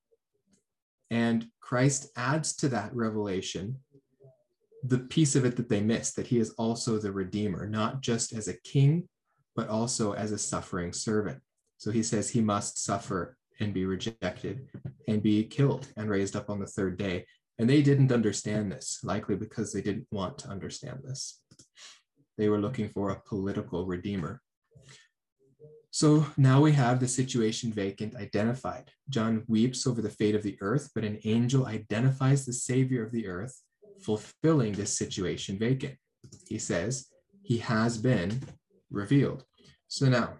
And 1.10 1.46
Christ 1.60 2.08
adds 2.16 2.56
to 2.56 2.68
that 2.70 2.94
revelation 2.94 3.78
the 4.86 4.98
piece 4.98 5.34
of 5.34 5.46
it 5.46 5.56
that 5.56 5.68
they 5.68 5.80
missed 5.80 6.14
that 6.16 6.26
he 6.26 6.38
is 6.38 6.50
also 6.50 6.98
the 6.98 7.10
Redeemer, 7.10 7.66
not 7.66 8.02
just 8.02 8.34
as 8.34 8.48
a 8.48 8.60
king, 8.60 9.08
but 9.54 9.68
also 9.68 10.12
as 10.12 10.32
a 10.32 10.38
suffering 10.38 10.92
servant. 10.92 11.40
So 11.78 11.90
he 11.90 12.02
says 12.02 12.30
he 12.30 12.40
must 12.40 12.82
suffer 12.82 13.36
and 13.60 13.72
be 13.72 13.84
rejected 13.84 14.68
and 15.06 15.22
be 15.22 15.44
killed 15.44 15.88
and 15.96 16.10
raised 16.10 16.36
up 16.36 16.50
on 16.50 16.58
the 16.58 16.66
third 16.66 16.98
day. 16.98 17.26
And 17.58 17.70
they 17.70 17.82
didn't 17.82 18.12
understand 18.12 18.72
this, 18.72 19.00
likely 19.04 19.36
because 19.36 19.72
they 19.72 19.80
didn't 19.80 20.06
want 20.10 20.38
to 20.38 20.48
understand 20.48 21.00
this. 21.04 21.40
They 22.36 22.48
were 22.48 22.60
looking 22.60 22.88
for 22.88 23.10
a 23.10 23.20
political 23.20 23.86
redeemer. 23.86 24.40
So 25.92 26.26
now 26.36 26.60
we 26.60 26.72
have 26.72 26.98
the 26.98 27.06
situation 27.06 27.72
vacant 27.72 28.16
identified. 28.16 28.90
John 29.08 29.44
weeps 29.46 29.86
over 29.86 30.02
the 30.02 30.10
fate 30.10 30.34
of 30.34 30.42
the 30.42 30.58
earth, 30.60 30.90
but 30.92 31.04
an 31.04 31.20
angel 31.24 31.66
identifies 31.66 32.44
the 32.44 32.52
savior 32.52 33.04
of 33.04 33.12
the 33.12 33.28
earth, 33.28 33.62
fulfilling 34.00 34.72
this 34.72 34.98
situation 34.98 35.56
vacant. 35.56 35.94
He 36.48 36.58
says, 36.58 37.06
He 37.44 37.58
has 37.58 37.96
been 37.96 38.42
revealed. 38.94 39.44
So 39.88 40.08
now, 40.08 40.34